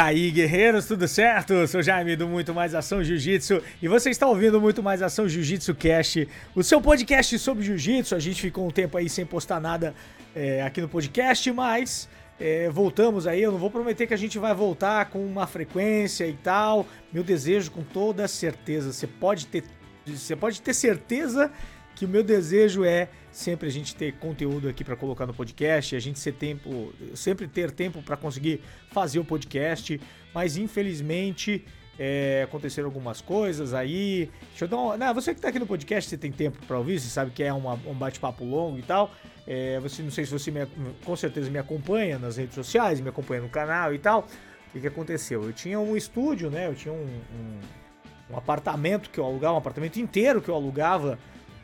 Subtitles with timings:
[0.00, 1.52] E aí, guerreiros, tudo certo?
[1.52, 5.28] Eu sou Jaime do Muito Mais Ação Jiu-Jitsu e você está ouvindo Muito Mais Ação
[5.28, 8.14] Jiu-Jitsu Cast, o seu podcast sobre Jiu-Jitsu.
[8.14, 9.94] A gente ficou um tempo aí sem postar nada
[10.34, 12.08] é, aqui no podcast, mas
[12.40, 13.42] é, voltamos aí.
[13.42, 16.86] Eu não vou prometer que a gente vai voltar com uma frequência e tal.
[17.12, 19.64] Meu desejo, com toda certeza, você pode ter,
[20.06, 21.52] você pode ter certeza
[21.94, 25.94] que o meu desejo é sempre a gente ter conteúdo aqui para colocar no podcast,
[25.94, 30.00] a gente ser tempo, sempre ter tempo para conseguir fazer o podcast,
[30.34, 31.64] mas infelizmente
[31.98, 34.30] é, aconteceram algumas coisas aí.
[34.48, 36.78] Deixa eu dar uma, não, você que está aqui no podcast, você tem tempo para
[36.78, 39.12] ouvir, você sabe que é uma, um bate-papo longo e tal.
[39.46, 40.66] É, você não sei se você me,
[41.04, 44.20] com certeza me acompanha nas redes sociais, me acompanha no canal e tal.
[44.68, 45.42] O que, que aconteceu?
[45.42, 46.68] Eu tinha um estúdio, né?
[46.68, 51.18] Eu tinha um, um, um apartamento que eu alugava, um apartamento inteiro que eu alugava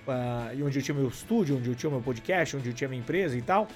[0.07, 3.01] uh, onde eu tinha meu estúdio, onde eu tinha meu podcast, onde eu tinha minha
[3.01, 3.69] empresa e tal.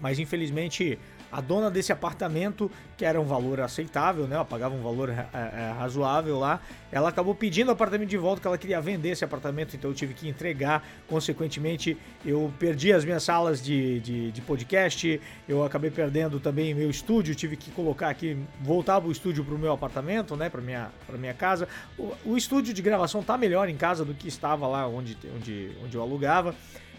[0.00, 0.98] Mas infelizmente
[1.30, 4.36] a dona desse apartamento, que era um valor aceitável, né?
[4.36, 6.60] Ela pagava um valor é, é, razoável lá.
[6.90, 9.94] Ela acabou pedindo o apartamento de volta, que ela queria vender esse apartamento, então eu
[9.94, 10.86] tive que entregar.
[11.08, 16.90] Consequentemente, eu perdi as minhas salas de, de, de podcast, eu acabei perdendo também meu
[16.90, 20.48] estúdio, tive que colocar aqui, voltar o estúdio para o meu apartamento, né?
[20.48, 21.68] Para minha, pra minha casa.
[21.98, 25.72] O, o estúdio de gravação tá melhor em casa do que estava lá onde, onde,
[25.84, 26.54] onde eu alugava.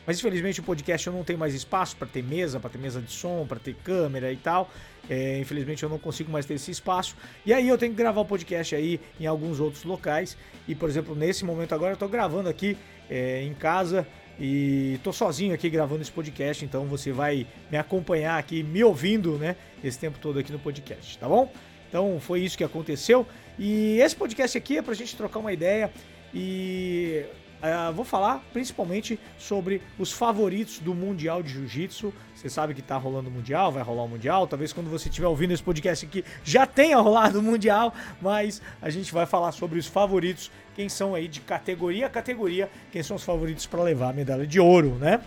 [0.07, 3.01] Mas infelizmente o podcast eu não tenho mais espaço para ter mesa, para ter mesa
[3.01, 4.71] de som, para ter câmera e tal.
[5.09, 7.17] É, infelizmente eu não consigo mais ter esse espaço.
[7.45, 10.37] E aí eu tenho que gravar o podcast aí em alguns outros locais.
[10.65, 12.77] E por exemplo, nesse momento agora eu tô gravando aqui
[13.09, 14.07] é, em casa
[14.39, 19.33] e tô sozinho aqui gravando esse podcast, então você vai me acompanhar aqui, me ouvindo,
[19.33, 21.51] né, esse tempo todo aqui no podcast, tá bom?
[21.89, 23.25] Então foi isso que aconteceu.
[23.57, 25.91] E esse podcast aqui é pra gente trocar uma ideia
[26.33, 27.25] e
[27.57, 32.13] Uh, vou falar principalmente sobre os favoritos do Mundial de Jiu-Jitsu.
[32.35, 34.45] Você sabe que tá rolando o Mundial, vai rolar o Mundial.
[34.45, 38.91] Talvez quando você estiver ouvindo esse podcast aqui já tenha rolado o Mundial, mas a
[38.91, 43.15] gente vai falar sobre os favoritos, quem são aí de categoria a categoria, quem são
[43.15, 45.19] os favoritos para levar a medalha de ouro, né?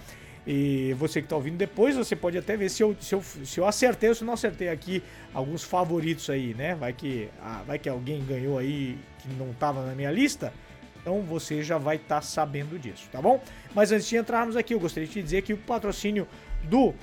[0.47, 3.59] E você que está ouvindo depois, você pode até ver se eu, se, eu, se
[3.59, 5.03] eu acertei ou se não acertei aqui
[5.35, 6.75] alguns favoritos aí, né?
[6.75, 10.53] Vai que, ah, vai que alguém ganhou aí que não estava na minha lista.
[11.01, 13.43] Então você já vai estar tá sabendo disso, tá bom?
[13.75, 16.27] Mas antes de entrarmos aqui, eu gostaria de dizer que o patrocínio
[16.65, 16.95] do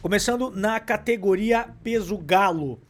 [0.00, 2.80] Começando na categoria peso galo.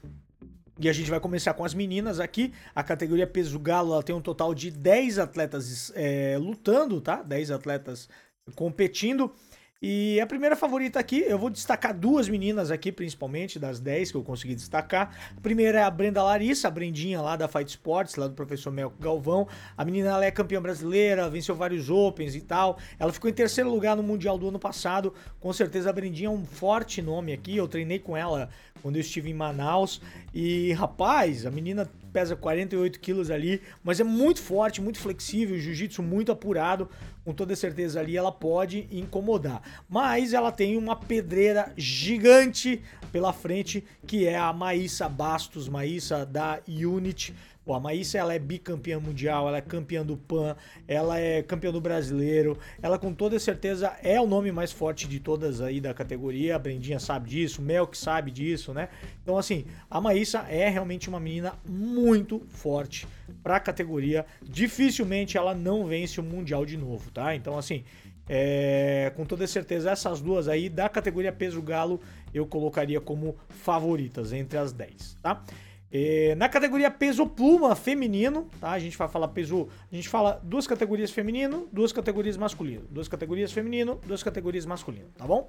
[0.80, 2.52] E a gente vai começar com as meninas aqui.
[2.74, 7.20] A categoria peso galo ela tem um total de 10 atletas é, lutando, tá?
[7.22, 8.08] 10 atletas
[8.54, 9.32] competindo.
[9.80, 14.16] E a primeira favorita aqui, eu vou destacar duas meninas aqui, principalmente, das 10 que
[14.16, 15.16] eu consegui destacar.
[15.36, 18.72] A primeira é a Brenda Larissa, a Brendinha lá da Fight Sports, lá do professor
[18.72, 19.46] Melco Galvão.
[19.76, 22.76] A menina ela é campeã brasileira, venceu vários Opens e tal.
[22.98, 25.14] Ela ficou em terceiro lugar no Mundial do ano passado.
[25.38, 27.56] Com certeza a Brendinha é um forte nome aqui.
[27.56, 28.48] Eu treinei com ela
[28.82, 30.00] quando eu estive em Manaus.
[30.34, 36.02] E rapaz, a menina pesa 48 quilos ali, mas é muito forte, muito flexível, jiu-jitsu
[36.02, 36.88] muito apurado.
[37.28, 39.60] Com toda certeza ali ela pode incomodar.
[39.86, 42.80] Mas ela tem uma pedreira gigante
[43.12, 47.34] pela frente, que é a Maísa Bastos, Maísa da Unity.
[47.68, 50.56] Pô, a Maísa ela é bicampeã mundial, ela é campeã do PAN,
[50.86, 55.20] ela é campeã do brasileiro, ela com toda certeza é o nome mais forte de
[55.20, 58.88] todas aí da categoria, a Brendinha sabe disso, o Mel que sabe disso, né?
[59.22, 63.06] Então assim, a Maísa é realmente uma menina muito forte
[63.42, 67.34] para a categoria, dificilmente ela não vence o mundial de novo, tá?
[67.34, 67.84] Então assim,
[68.26, 72.00] é, com toda certeza essas duas aí da categoria peso galo
[72.32, 75.44] eu colocaria como favoritas entre as 10, tá?
[75.90, 78.72] É, na categoria peso pluma feminino, tá?
[78.72, 79.68] A gente vai falar peso.
[79.90, 82.84] A gente fala duas categorias feminino, duas categorias masculino.
[82.90, 85.48] Duas categorias feminino, duas categorias masculino, tá bom?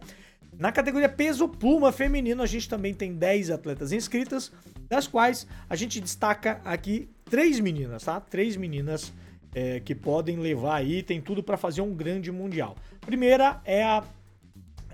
[0.57, 4.51] Na categoria peso pluma feminino, a gente também tem 10 atletas inscritas,
[4.87, 8.19] das quais a gente destaca aqui três meninas, tá?
[8.19, 9.13] Três meninas
[9.53, 12.75] é, que podem levar aí, tem tudo para fazer um grande mundial.
[13.01, 14.03] Primeira é a,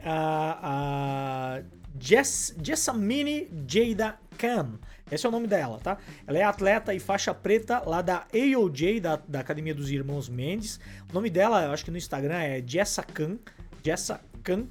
[0.04, 1.62] a, a
[2.00, 4.80] Jess, Jessamine Jada Khan.
[5.12, 5.98] Esse é o nome dela, tá?
[6.26, 10.80] Ela é atleta e faixa preta lá da AOJ, da, da Academia dos Irmãos Mendes.
[11.10, 13.38] O nome dela, eu acho que no Instagram é Jessa Khan.
[13.84, 14.66] Jessa Khan,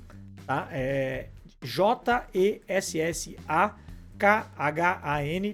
[0.44, 0.68] tá?
[0.72, 1.28] É
[1.62, 2.26] J-E-S-S-A-K-H-A-N,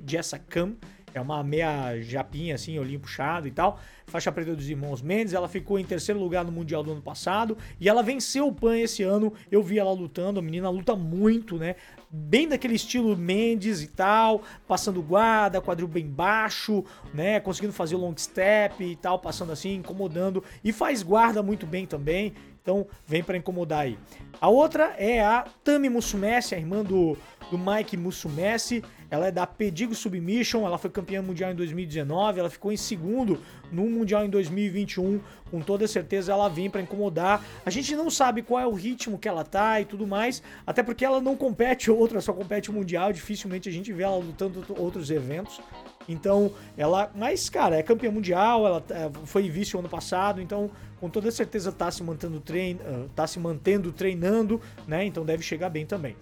[0.07, 0.77] Jessa Khan.
[1.15, 3.81] É uma meia japinha, assim, olhinho puxado e tal.
[4.07, 5.35] Faixa preta dos irmãos Mendes.
[5.35, 7.57] Ela ficou em terceiro lugar no Mundial do ano passado.
[7.79, 9.33] E ela venceu o PAN esse ano.
[9.51, 10.39] Eu vi ela lutando.
[10.39, 11.77] A menina luta muito, né?
[12.11, 14.43] Bem daquele estilo Mendes e tal.
[14.67, 16.85] Passando guarda, quadril bem baixo,
[17.15, 17.41] né?
[17.41, 19.19] Conseguindo fazer long step e tal.
[19.19, 20.43] Passando assim, incomodando.
[20.63, 22.33] E faz guarda muito bem também.
[22.63, 23.99] Então vem para incomodar aí.
[24.41, 27.17] A outra é a Tami Musumeci, a irmã do,
[27.51, 28.83] do Mike Musumeci.
[29.11, 33.41] Ela é da Pedigo Submission, ela foi campeã mundial em 2019, ela ficou em segundo
[33.73, 35.21] no Mundial em 2021.
[35.51, 37.45] Com toda certeza ela vem para incomodar.
[37.67, 40.83] A gente não sabe qual é o ritmo que ela tá e tudo mais, até
[40.83, 43.13] porque ela não compete outra, só compete o Mundial.
[43.13, 45.61] Dificilmente a gente vê ela lutando outros eventos.
[46.09, 47.11] Então, ela.
[47.15, 50.71] Mas, cara, é campeã mundial, ela é, foi vice ano passado, então,
[51.01, 55.05] com toda certeza, tá se mantendo, trein, ah, tá se mantendo treinando, né?
[55.05, 56.17] Então deve chegar bem também.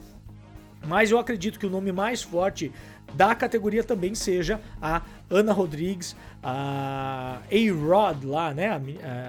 [0.87, 2.73] Mas eu acredito que o nome mais forte
[3.15, 8.81] da categoria também seja a Ana Rodrigues, a A-Rod lá, né?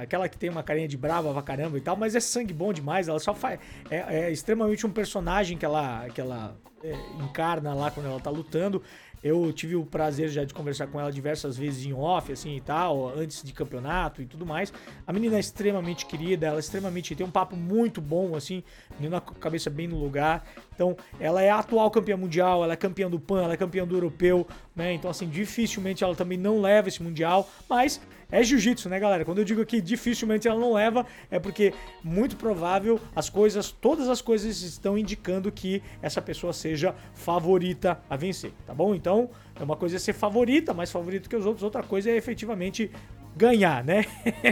[0.01, 2.74] Aquela que tem uma carinha de brava pra caramba e tal, mas é sangue bom
[2.74, 3.07] demais.
[3.07, 3.60] Ela só faz.
[3.90, 8.30] É, é extremamente um personagem que ela, que ela é, encarna lá quando ela tá
[8.30, 8.81] lutando.
[9.24, 12.62] Eu tive o prazer já de conversar com ela diversas vezes em off, assim e
[12.62, 14.71] tal, antes de campeonato e tudo mais.
[15.06, 17.16] A menina é extremamente querida, ela é extremamente.
[17.16, 18.63] tem um papo muito bom, assim,
[18.98, 20.45] menina com a cabeça bem no lugar.
[20.74, 23.86] Então, ela é a atual campeã mundial, ela é campeã do PAN, ela é campeã
[23.86, 24.48] do europeu,
[24.80, 24.94] né?
[24.94, 28.00] Então, assim, dificilmente ela também não leva esse mundial, mas
[28.31, 29.26] é jiu-jitsu, né, galera?
[29.26, 34.08] Quando eu digo que dificilmente ela não leva, é porque muito provável as coisas, todas
[34.08, 38.96] as coisas estão indicando que essa pessoa seja favorita a vencer, tá bom?
[38.96, 39.30] Então,
[39.60, 42.90] é uma coisa é ser favorita, mais favorito que os outros, outra coisa é efetivamente
[43.36, 44.06] ganhar, né?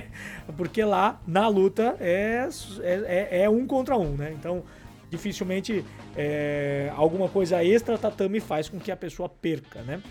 [0.57, 2.49] porque lá na luta é,
[2.81, 4.33] é, é, um contra um, né?
[4.37, 4.63] Então,
[5.09, 5.83] dificilmente
[6.15, 10.01] é, alguma coisa extra tatame faz com que a pessoa perca, né?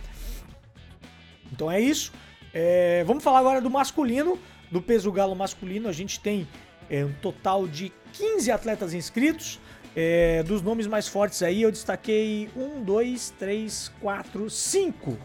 [1.53, 2.13] Então é isso.
[2.53, 4.39] É, vamos falar agora do masculino,
[4.71, 5.89] do peso galo masculino.
[5.89, 6.47] A gente tem
[6.89, 9.61] é, um total de 15 atletas inscritos.
[9.99, 15.19] É, dos nomes mais fortes aí, eu destaquei 1, 2, 3, 4, 5.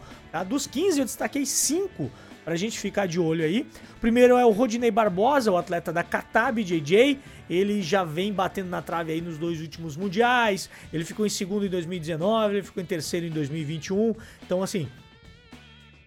[0.48, 2.10] Dos 15, eu destaquei 5
[2.44, 3.66] pra gente ficar de olho aí.
[4.00, 7.18] Primeiro é o Rodinei Barbosa, o atleta da Katab JJ.
[7.48, 10.70] Ele já vem batendo na trave aí nos dois últimos mundiais.
[10.92, 14.14] Ele ficou em segundo em 2019, ele ficou em terceiro em 2021.
[14.42, 14.88] Então, assim,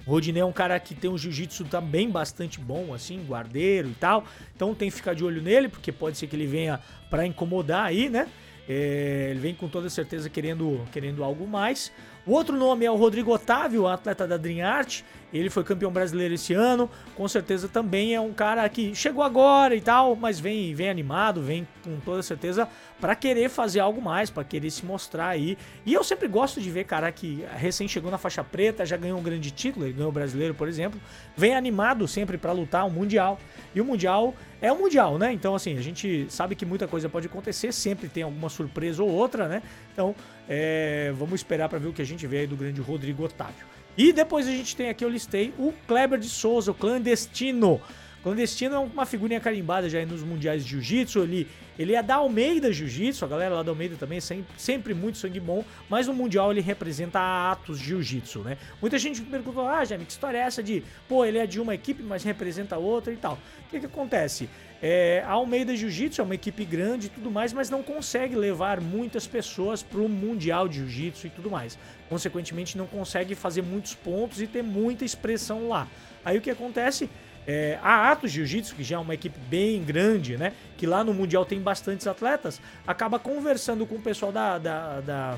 [0.05, 4.25] Rodinei é um cara que tem um jiu-jitsu também bastante bom, assim, guardeiro e tal.
[4.55, 6.79] Então tem que ficar de olho nele, porque pode ser que ele venha
[7.09, 8.27] para incomodar aí, né?
[8.67, 11.91] É, ele vem com toda certeza querendo, querendo algo mais.
[12.25, 15.01] O outro nome é o Rodrigo Otávio, atleta da Dream Art.
[15.31, 16.89] Ele foi campeão brasileiro esse ano.
[17.15, 21.39] Com certeza também é um cara que chegou agora e tal, mas vem, vem animado,
[21.39, 22.67] vem com toda certeza
[23.05, 25.59] para querer fazer algo mais, para querer se mostrar aí.
[25.85, 29.19] E eu sempre gosto de ver cara que recém chegou na faixa preta, já ganhou
[29.19, 30.99] um grande título, ele ganhou o brasileiro, por exemplo,
[31.37, 33.39] vem animado sempre para lutar o um mundial.
[33.75, 35.31] E o mundial é o mundial, né?
[35.31, 39.09] Então assim, a gente sabe que muita coisa pode acontecer, sempre tem alguma surpresa ou
[39.11, 39.61] outra, né?
[39.93, 40.15] Então,
[40.49, 43.67] é, vamos esperar para ver o que a gente vê aí do grande Rodrigo Otávio.
[43.95, 47.79] E depois a gente tem aqui, eu listei o Kleber de Souza, o clandestino.
[48.25, 51.19] Clandestino é uma figurinha carimbada já nos mundiais de jiu-jitsu.
[51.19, 54.93] Ele, ele é da Almeida Jiu-Jitsu, a galera lá da Almeida também é sempre, sempre
[54.95, 58.57] muito sangue bom, mas no mundial ele representa a Atos Jiu-Jitsu, né?
[58.81, 61.61] Muita gente me perguntou, ah, Jaime, que história é essa de, pô, ele é de
[61.61, 63.37] uma equipe, mas representa outra e tal.
[63.67, 64.49] O que que acontece?
[64.81, 68.81] É, a Almeida Jiu-Jitsu é uma equipe grande e tudo mais, mas não consegue levar
[68.81, 71.77] muitas pessoas para o Mundial de Jiu-Jitsu e tudo mais.
[72.09, 75.87] Consequentemente, não consegue fazer muitos pontos e ter muita expressão lá.
[76.23, 77.07] Aí o que acontece?
[77.47, 80.53] É, a Atos Jiu-Jitsu, que já é uma equipe bem grande, né?
[80.77, 85.37] Que lá no Mundial tem bastantes atletas, acaba conversando com o pessoal da, da, da,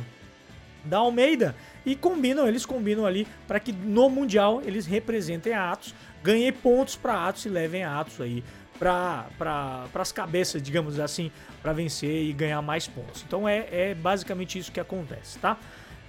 [0.85, 5.93] da Almeida e combinam, eles combinam ali para que no Mundial eles representem a Atos,
[6.23, 8.43] ganhem pontos para Atos e levem a Atos aí
[8.79, 13.23] para pra, as cabeças, digamos assim, para vencer e ganhar mais pontos.
[13.27, 15.57] Então é, é basicamente isso que acontece, tá?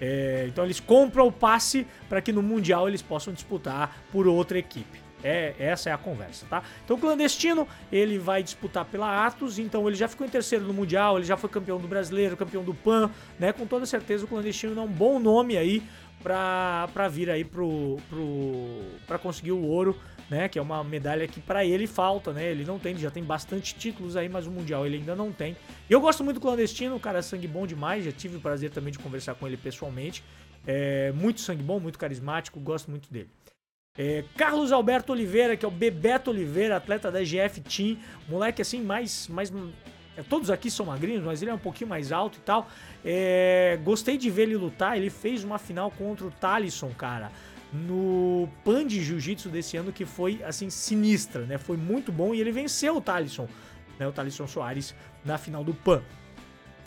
[0.01, 4.59] É, então eles compram o passe para que no Mundial eles possam disputar por outra
[4.59, 5.08] equipe.
[5.23, 6.63] É, essa é a conversa, tá?
[6.85, 10.73] Então o clandestino, ele vai disputar pela Atos, então ele já ficou em terceiro no
[10.73, 13.53] Mundial, ele já foi campeão do Brasileiro, campeão do PAN, né?
[13.53, 15.83] Com toda certeza o clandestino é um bom nome aí
[16.23, 19.99] pra, pra vir aí pro, pro, pra conseguir o ouro,
[20.31, 20.49] né?
[20.49, 22.51] Que é uma medalha que para ele falta, né?
[22.51, 25.33] Ele não tem, ele já tem bastante títulos aí, mas o Mundial ele ainda não
[25.33, 25.57] tem.
[25.89, 28.71] Eu gosto muito do clandestino, o cara é sangue bom demais, já tive o prazer
[28.71, 30.23] também de conversar com ele pessoalmente.
[30.67, 33.31] É muito sangue bom, muito carismático, gosto muito dele.
[33.99, 38.81] É, Carlos Alberto Oliveira, que é o Bebeto Oliveira, atleta da GF Team, moleque assim,
[38.81, 39.27] mais.
[39.27, 39.53] mais
[40.17, 42.69] é, todos aqui são magrinhos, mas ele é um pouquinho mais alto e tal.
[43.05, 44.97] É, gostei de ver ele lutar.
[44.97, 47.33] Ele fez uma final contra o Talisson, cara,
[47.73, 51.59] no Pan de Jiu-Jitsu desse ano, que foi assim, sinistra, né?
[51.59, 53.49] Foi muito bom e ele venceu o Talisson,
[53.99, 54.07] né?
[54.07, 56.05] O Talisson Soares na final do Pan.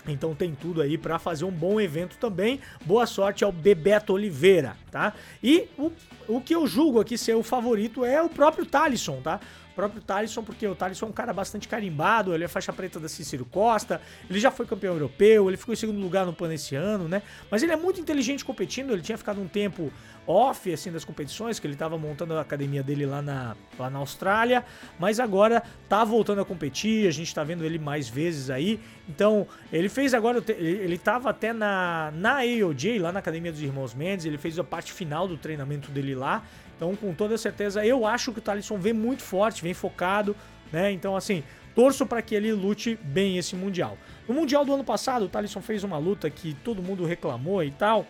[0.08, 2.60] Então tem tudo aí para fazer um bom evento também.
[2.86, 5.14] Boa sorte ao Bebeto Oliveira, tá?
[5.44, 5.92] E o,
[6.28, 9.40] o que eu julgo aqui ser o favorito é o próprio Talisson, tá?
[9.76, 13.08] Próprio Talisson, porque o Talisson é um cara bastante carimbado, ele é faixa preta da
[13.08, 16.76] Cícero Costa, ele já foi campeão europeu, ele ficou em segundo lugar no PAN esse
[16.76, 17.22] ano, né?
[17.50, 19.92] Mas ele é muito inteligente competindo, ele tinha ficado um tempo
[20.28, 24.00] off assim das competições, que ele estava montando a academia dele lá na, lá na
[24.00, 24.64] Austrália,
[25.00, 28.80] mas agora tá voltando a competir, a gente tá vendo ele mais vezes aí.
[29.10, 33.94] Então, ele fez agora, ele estava até na, na AOJ, lá na Academia dos Irmãos
[33.94, 36.44] Mendes, ele fez a parte final do treinamento dele lá.
[36.82, 40.36] Então, com toda certeza, eu acho que o Talisson vem muito forte, vem focado,
[40.74, 40.92] né?
[40.92, 41.44] Então, assim,
[41.76, 44.00] torço para que ele lute bem esse Mundial.
[44.28, 47.70] No Mundial do ano passado, o Talisson fez uma luta que todo mundo reclamou e
[47.70, 48.08] tal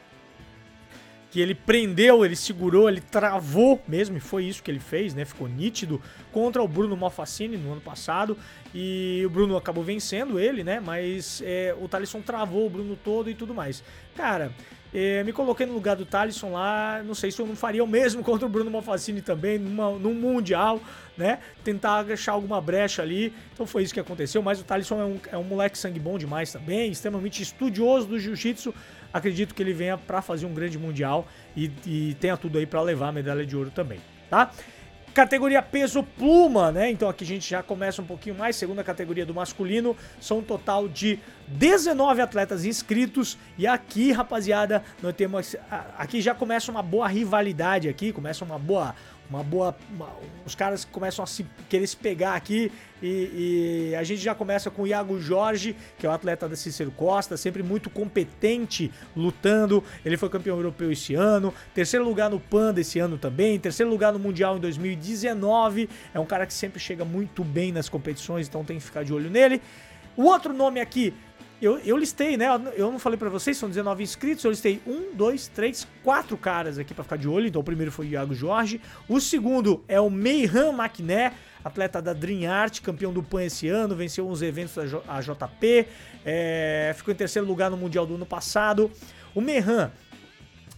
[1.31, 5.23] que ele prendeu, ele segurou, ele travou mesmo, e foi isso que ele fez, né?
[5.23, 8.37] Ficou nítido contra o Bruno Malfacini no ano passado.
[8.75, 10.81] E o Bruno acabou vencendo ele, né?
[10.81, 13.81] Mas é, o Talisson travou o Bruno todo e tudo mais.
[14.13, 14.51] Cara,
[14.93, 17.88] é, me coloquei no lugar do Talisson lá, não sei se eu não faria o
[17.88, 20.79] mesmo contra o Bruno Malfacini também, numa, num Mundial,
[21.17, 21.39] né?
[21.63, 23.33] Tentar achar alguma brecha ali.
[23.53, 24.41] Então foi isso que aconteceu.
[24.41, 28.19] Mas o Talisson é um, é um moleque sangue bom demais também, extremamente estudioso do
[28.19, 28.74] jiu-jitsu
[29.13, 32.81] acredito que ele venha para fazer um grande mundial e, e tenha tudo aí para
[32.81, 34.51] levar a medalha de ouro também, tá?
[35.13, 36.89] Categoria peso pluma, né?
[36.89, 38.56] Então aqui a gente já começa um pouquinho mais.
[38.56, 39.96] Segunda categoria do masculino.
[40.20, 43.38] São um total de 19 atletas inscritos.
[43.58, 45.56] E aqui, rapaziada, nós temos.
[45.98, 48.13] Aqui já começa uma boa rivalidade aqui.
[48.13, 48.96] Começa uma boa
[49.31, 49.75] uma boa.
[49.89, 50.09] Uma,
[50.45, 52.71] os caras começam a se, querer se pegar aqui
[53.01, 56.55] e, e, a gente já começa com o Iago Jorge, que é o atleta da
[56.55, 59.83] Cícero Costa, sempre muito competente lutando.
[60.05, 64.11] Ele foi campeão europeu esse ano, terceiro lugar no PAN desse ano também, terceiro lugar
[64.11, 65.89] no Mundial em 2019.
[66.13, 69.13] É um cara que sempre chega muito bem nas competições, então tem que ficar de
[69.13, 69.61] olho nele.
[70.17, 71.13] O outro nome aqui
[71.62, 72.48] eu, eu listei, né?
[72.75, 74.44] Eu não falei para vocês, são 19 inscritos.
[74.44, 77.48] Eu listei um, dois, três, quatro caras aqui para ficar de olho.
[77.48, 78.82] Então o primeiro foi o Iago Jorge.
[79.08, 83.96] O segundo é o Meihan Maquiné, atleta da Dream Art, campeão do PAN esse ano,
[83.96, 85.88] venceu uns eventos da JP,
[86.25, 88.89] é, ficou em terceiro lugar no Mundial do ano passado.
[89.36, 89.91] O Meihan,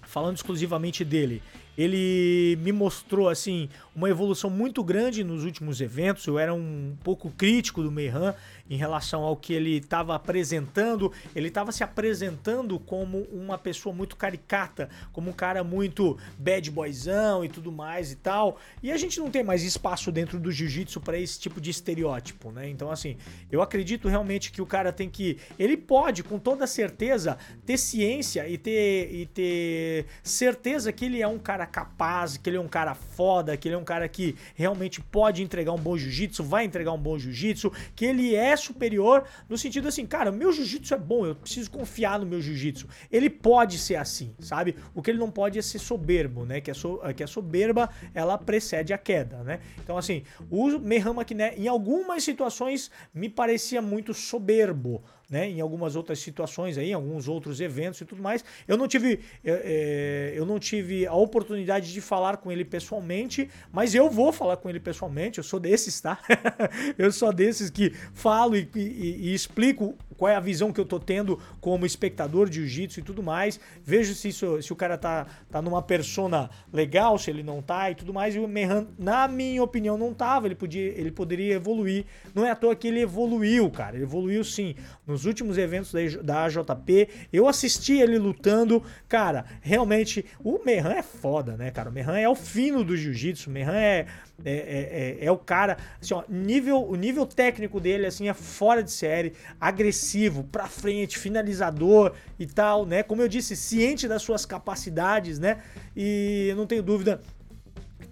[0.02, 1.42] falando exclusivamente dele,
[1.78, 6.26] ele me mostrou assim uma evolução muito grande nos últimos eventos.
[6.28, 8.36] Eu era um pouco crítico do Meihan
[8.70, 11.12] em relação ao que ele estava apresentando.
[11.36, 17.44] Ele estava se apresentando como uma pessoa muito caricata, como um cara muito bad boyzão
[17.44, 18.58] e tudo mais e tal.
[18.82, 22.52] E a gente não tem mais espaço dentro do jiu-jitsu para esse tipo de estereótipo,
[22.52, 22.70] né?
[22.70, 23.18] Então, assim,
[23.52, 25.38] eu acredito realmente que o cara tem que.
[25.60, 31.28] Ele pode, com toda certeza, ter ciência e ter, e ter certeza que ele é
[31.28, 34.36] um cara capaz, que ele é um cara foda, que ele é um cara que
[34.56, 39.24] realmente pode entregar um bom jiu-jitsu, vai entregar um bom jiu-jitsu, que ele é superior
[39.50, 42.88] no sentido assim, cara, meu jiu-jitsu é bom, eu preciso confiar no meu jiu-jitsu.
[43.12, 44.76] Ele pode ser assim, sabe?
[44.94, 46.62] O que ele não pode é ser soberbo, né?
[46.62, 49.60] Que a, so, que a soberba, ela precede a queda, né?
[49.84, 55.04] Então, assim, o Mehama né, em algumas situações me parecia muito soberbo,
[55.34, 58.46] né, em algumas outras situações aí, em alguns outros eventos e tudo mais.
[58.68, 63.96] Eu não tive, é, eu não tive a oportunidade de falar com ele pessoalmente, mas
[63.96, 65.40] eu vou falar com ele pessoalmente.
[65.40, 66.20] Eu sou desses, tá?
[67.00, 70.86] eu sou desses que falo e, e, e explico qual é a visão que eu
[70.86, 73.60] tô tendo como espectador de jiu-jitsu e tudo mais.
[73.84, 77.92] Vejo se, isso, se o cara tá, tá numa persona legal, se ele não tá
[77.92, 78.36] e tudo mais.
[78.36, 80.48] E o Mehan, na minha opinião, não tava.
[80.48, 82.06] Ele, podia, ele poderia evoluir.
[82.34, 83.96] Não é à toa que ele evoluiu, cara.
[83.96, 84.76] Ele evoluiu sim.
[85.06, 85.94] Nos últimos eventos
[86.24, 88.84] da, AJP, eu assisti ele lutando.
[89.08, 91.90] Cara, realmente, o Mehan é foda, né, cara?
[91.90, 93.50] O Mehan é o fino do jiu-jitsu.
[93.50, 94.06] O Mehan é
[94.44, 98.34] é, é, é, é, o cara, assim, ó, nível, o nível técnico dele assim é
[98.34, 103.04] fora de série, agressivo pra frente, finalizador e tal, né?
[103.04, 105.62] Como eu disse, ciente das suas capacidades, né?
[105.96, 107.22] E não tenho dúvida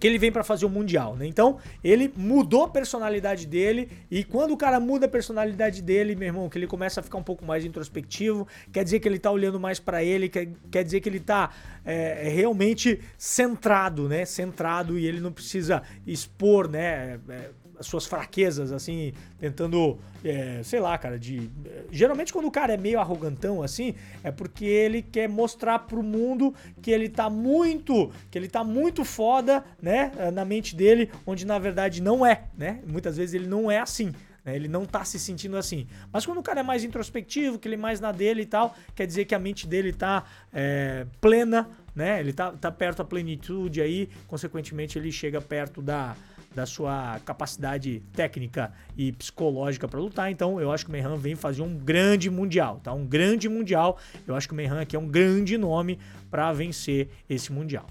[0.02, 1.24] que ele vem para fazer o mundial, né?
[1.28, 6.26] Então, ele mudou a personalidade dele e quando o cara muda a personalidade dele, meu
[6.26, 9.30] irmão, que ele começa a ficar um pouco mais introspectivo, quer dizer que ele tá
[9.30, 11.50] olhando mais para ele, quer, quer dizer que ele tá
[11.84, 14.24] é, realmente centrado, né?
[14.24, 17.20] Centrado e ele não precisa expor, né?
[17.28, 21.50] É, as suas fraquezas, assim, tentando, é, sei lá, cara, de.
[21.90, 26.54] Geralmente quando o cara é meio arrogantão, assim, é porque ele quer mostrar pro mundo
[26.80, 31.58] que ele tá muito, que ele tá muito foda, né, na mente dele, onde na
[31.58, 32.80] verdade não é, né?
[32.86, 34.12] Muitas vezes ele não é assim.
[34.44, 34.56] Né?
[34.56, 35.86] Ele não tá se sentindo assim.
[36.12, 38.76] Mas quando o cara é mais introspectivo, que ele é mais na dele e tal,
[38.94, 42.20] quer dizer que a mente dele tá é, plena, né?
[42.20, 46.16] Ele tá, tá perto da plenitude aí, consequentemente ele chega perto da,
[46.54, 50.30] da sua capacidade técnica e psicológica para lutar.
[50.30, 52.92] Então, eu acho que o Meihan vem fazer um grande mundial, tá?
[52.92, 53.98] Um grande mundial.
[54.26, 55.98] Eu acho que o Meihan aqui é um grande nome
[56.30, 57.86] para vencer esse mundial.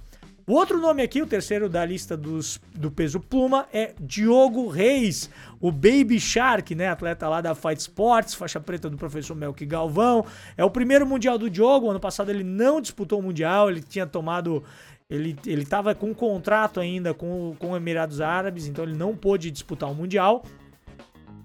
[0.48, 5.30] O outro nome aqui, o terceiro da lista dos, do peso pluma, é Diogo Reis,
[5.60, 6.90] o Baby Shark, né?
[6.90, 10.26] Atleta lá da Fight Sports, faixa preta do professor Melk Galvão.
[10.58, 11.90] É o primeiro mundial do Diogo.
[11.90, 14.64] Ano passado ele não disputou o mundial, ele tinha tomado
[15.12, 19.52] ele, ele tava com um contrato ainda com, com Emirados Árabes, então ele não pôde
[19.52, 20.46] disputar o Mundial.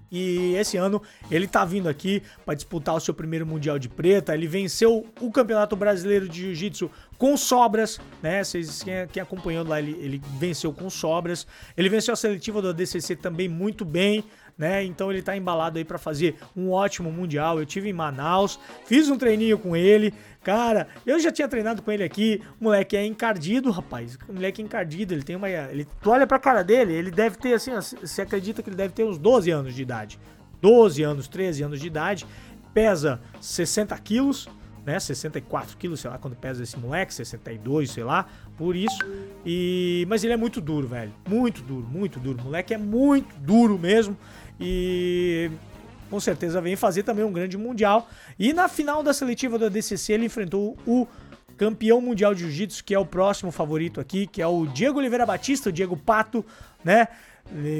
[0.09, 4.33] E esse ano ele tá vindo aqui para disputar o seu primeiro Mundial de Preta.
[4.33, 8.41] Ele venceu o Campeonato Brasileiro de Jiu-Jitsu com sobras, né?
[8.41, 11.45] Vocês, quem, quem acompanhou lá, ele, ele venceu com sobras.
[11.75, 14.23] Ele venceu a seletiva do ADCC também muito bem
[14.57, 14.83] né?
[14.83, 17.59] Então ele tá embalado aí para fazer um ótimo mundial.
[17.59, 20.13] Eu tive em Manaus, fiz um treininho com ele.
[20.43, 22.41] Cara, eu já tinha treinado com ele aqui.
[22.59, 24.17] O moleque é encardido, rapaz.
[24.27, 27.37] O moleque é encardido, ele tem uma ele tu olha pra cara dele, ele deve
[27.37, 30.19] ter assim, você acredita que ele deve ter uns 12 anos de idade.
[30.61, 32.25] 12 anos, 13 anos de idade,
[32.73, 34.49] pesa 60 quilos,
[34.87, 34.99] né?
[34.99, 38.25] 64 quilos, sei lá quando pesa esse moleque, 62, sei lá,
[38.57, 38.97] por isso.
[39.45, 42.39] E mas ele é muito duro, velho, muito duro, muito duro.
[42.39, 44.17] O moleque é muito duro mesmo.
[44.59, 45.51] E
[46.09, 48.09] com certeza vem fazer também um grande mundial.
[48.39, 51.07] E na final da seletiva do ADCC ele enfrentou o
[51.57, 55.25] campeão mundial de jiu-jitsu, que é o próximo favorito aqui, que é o Diego Oliveira
[55.25, 56.45] Batista, o Diego Pato,
[56.83, 57.07] né?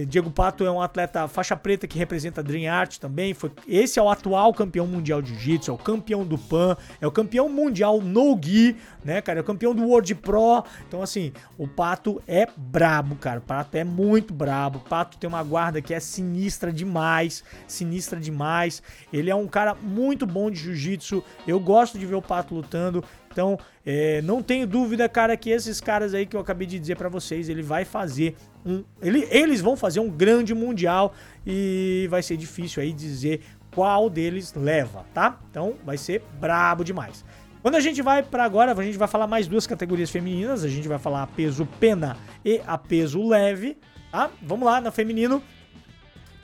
[0.08, 3.34] Diego Pato é um atleta faixa preta que representa a Dream Art também.
[3.34, 7.08] Foi, esse é o atual campeão mundial de Jiu-Jitsu, é o campeão do PAN, é
[7.08, 9.40] o campeão mundial no Gi, né, cara?
[9.40, 10.64] É o campeão do World Pro.
[10.88, 13.40] Então, assim, o Pato é brabo, cara.
[13.40, 14.80] O Pato é muito brabo.
[14.80, 17.44] O Pato tem uma guarda que é sinistra demais.
[17.68, 18.82] Sinistra demais.
[19.12, 21.24] Ele é um cara muito bom de Jiu-Jitsu.
[21.48, 23.04] Eu gosto de ver o Pato lutando.
[23.32, 26.98] Então, é, não tenho dúvida, cara, que esses caras aí que eu acabei de dizer
[26.98, 28.84] para vocês, ele vai fazer um.
[29.02, 31.14] Ele, eles vão fazer um grande mundial
[31.46, 33.40] e vai ser difícil aí dizer
[33.74, 35.40] qual deles leva, tá?
[35.50, 37.24] Então vai ser brabo demais.
[37.62, 40.66] Quando a gente vai para agora, a gente vai falar mais duas categorias femininas.
[40.66, 43.78] A gente vai falar a peso pena e a peso leve,
[44.12, 44.30] tá?
[44.42, 45.42] Vamos lá, na feminino.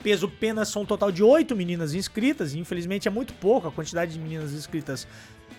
[0.02, 2.54] Peso pena são um total de oito meninas inscritas.
[2.54, 5.06] E infelizmente é muito pouco a quantidade de meninas inscritas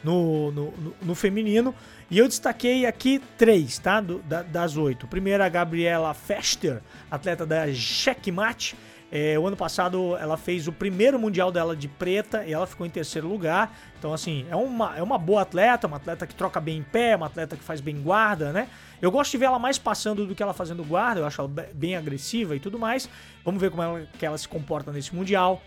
[0.06, 1.74] no, no, no, feminino.
[2.12, 4.00] E eu destaquei aqui três, tá?
[4.00, 5.08] Do, da, das oito.
[5.08, 8.76] Primeiro, a Gabriela Fester, atleta da Checkmate.
[9.12, 12.86] É, o ano passado ela fez o primeiro mundial dela de preta e ela ficou
[12.86, 13.76] em terceiro lugar.
[13.98, 17.15] Então, assim, é uma, é uma boa atleta, uma atleta que troca bem em pé,
[17.15, 18.68] uma atleta que faz bem guarda, né?
[19.02, 21.50] Eu gosto de ver ela mais passando do que ela fazendo guarda, eu acho ela
[21.74, 23.10] bem agressiva e tudo mais.
[23.44, 25.62] Vamos ver como ela, que ela se comporta nesse mundial.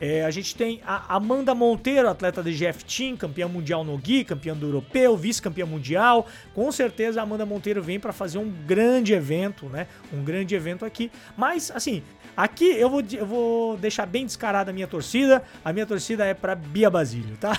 [0.00, 4.24] É, a gente tem a Amanda Monteiro, atleta de GF Team, campeã mundial no Gui,
[4.24, 6.26] campeã do europeu, vice-campeã mundial.
[6.52, 9.86] Com certeza a Amanda Monteiro vem para fazer um grande evento, né?
[10.12, 11.10] Um grande evento aqui.
[11.36, 12.02] Mas, assim,
[12.36, 15.42] aqui eu vou, eu vou deixar bem descarada a minha torcida.
[15.64, 17.52] A minha torcida é para Bia Basílio, tá?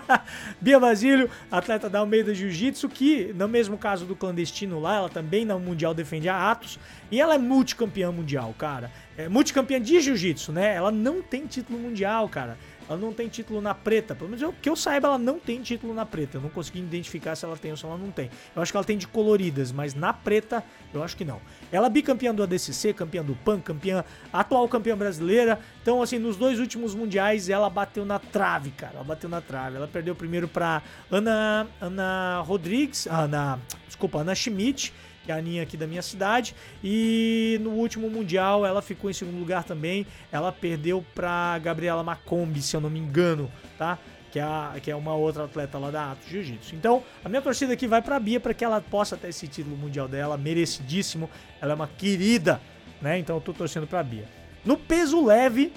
[0.60, 5.44] Bia Basílio, atleta da Almeida Jiu-Jitsu, que no mesmo caso do clandestino lá, ela também
[5.44, 6.78] no Mundial defende a Atos.
[7.10, 10.74] E ela é multicampeã mundial, cara é, multicampeã de jiu-jitsu, né?
[10.74, 12.56] Ela não tem título mundial, cara.
[12.88, 14.14] Ela não tem título na preta.
[14.14, 16.38] Pelo menos eu, que eu saiba, ela não tem título na preta.
[16.38, 18.30] Eu não consegui identificar se ela tem ou se ela não tem.
[18.56, 21.40] Eu acho que ela tem de coloridas, mas na preta eu acho que não.
[21.70, 25.60] Ela é bicampeã do ADCC, campeã do PAN, campeã, atual campeã brasileira.
[25.82, 28.94] Então, assim, nos dois últimos mundiais ela bateu na trave, cara.
[28.94, 29.76] Ela bateu na trave.
[29.76, 34.92] Ela perdeu primeiro pra Ana, Ana Rodrigues, Ana, desculpa, Ana Schmidt
[35.30, 36.54] que é a Aninha aqui da minha cidade.
[36.82, 40.04] E no último Mundial ela ficou em segundo lugar também.
[40.32, 43.96] Ela perdeu para Gabriela Macombi, se eu não me engano, tá?
[44.32, 46.74] Que é, a, que é uma outra atleta lá da Atos Jiu-Jitsu.
[46.74, 49.48] Então, a minha torcida aqui vai para a Bia para que ela possa ter esse
[49.48, 51.28] título mundial dela, merecidíssimo.
[51.60, 52.60] Ela é uma querida,
[53.00, 53.18] né?
[53.18, 54.28] Então eu tô torcendo para a Bia.
[54.64, 55.72] No peso leve,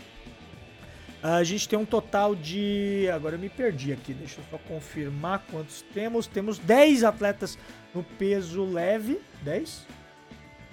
[1.23, 3.09] A gente tem um total de.
[3.13, 6.27] Agora eu me perdi aqui, deixa eu só confirmar quantos temos.
[6.27, 7.57] Temos 10 atletas
[7.95, 9.21] no peso leve.
[9.41, 9.87] 10?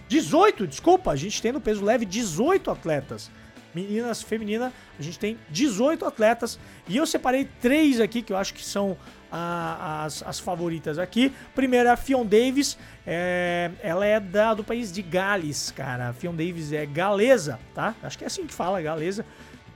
[0.09, 3.31] 18, desculpa, a gente tem no peso leve 18 atletas.
[3.73, 6.59] Meninas, feminina, a gente tem 18 atletas.
[6.89, 8.99] E eu separei três aqui que eu acho que são
[9.31, 11.33] a, as, as favoritas aqui.
[11.55, 16.09] Primeiro é a Fion Davis, é, ela é da, do país de Gales, cara.
[16.09, 17.95] A Fion Davis é galesa, tá?
[18.03, 19.25] Acho que é assim que fala, galesa.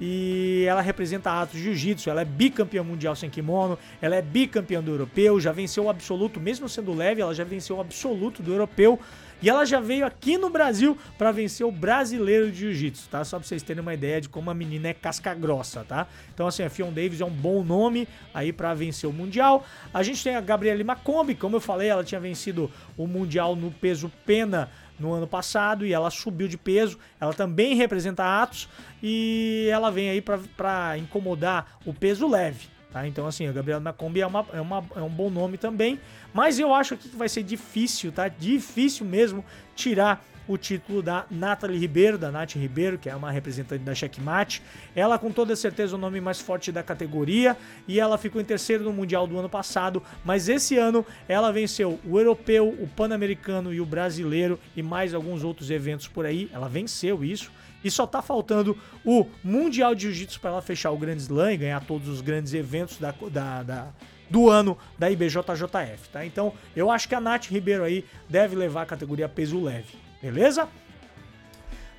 [0.01, 4.91] E ela representa atos jiu-jitsu, ela é bicampeã mundial sem kimono, ela é bicampeã do
[4.91, 8.99] europeu, já venceu o absoluto, mesmo sendo leve, ela já venceu o absoluto do europeu.
[9.43, 13.23] E ela já veio aqui no Brasil para vencer o brasileiro de jiu-jitsu, tá?
[13.25, 16.07] Só pra vocês terem uma ideia de como a menina é casca grossa, tá?
[16.33, 19.67] Então, assim, a Fion Davis é um bom nome aí para vencer o Mundial.
[19.93, 23.71] A gente tem a Gabriele Macombi, como eu falei, ela tinha vencido o Mundial no
[23.71, 26.99] peso pena no ano passado e ela subiu de peso.
[27.21, 28.69] Ela também representa Atos
[29.03, 32.69] e ela vem aí para incomodar o peso leve.
[32.93, 33.09] Tá?
[33.09, 35.99] Então, assim, a Gabriela Macombi é, uma, é, uma, é um bom nome também.
[36.33, 38.29] Mas eu acho que vai ser difícil, tá?
[38.29, 43.83] Difícil mesmo tirar o título da Nathalie Ribeiro, da Nath Ribeiro, que é uma representante
[43.83, 44.63] da Checkmate.
[44.95, 47.57] Ela, com toda certeza, o nome mais forte da categoria
[47.89, 50.03] e ela ficou em terceiro no Mundial do ano passado.
[50.25, 55.43] Mas esse ano ela venceu o europeu, o pan-americano e o brasileiro e mais alguns
[55.45, 56.51] outros eventos por aí.
[56.53, 57.51] Ela venceu isso.
[57.83, 61.57] E só tá faltando o Mundial de Jiu-Jitsu para ela fechar o Grand Slam e
[61.59, 63.89] ganhar todos os grandes eventos da, da, da
[64.31, 66.25] do ano da IBJJF, tá?
[66.25, 70.69] Então, eu acho que a Nath Ribeiro aí deve levar a categoria peso leve, beleza?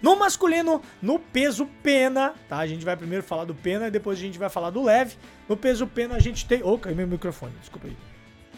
[0.01, 2.57] No masculino, no peso pena, tá?
[2.57, 5.15] A gente vai primeiro falar do pena e depois a gente vai falar do leve.
[5.47, 6.61] No peso pena a gente tem...
[6.63, 7.95] Oh, caiu meu microfone, desculpa aí.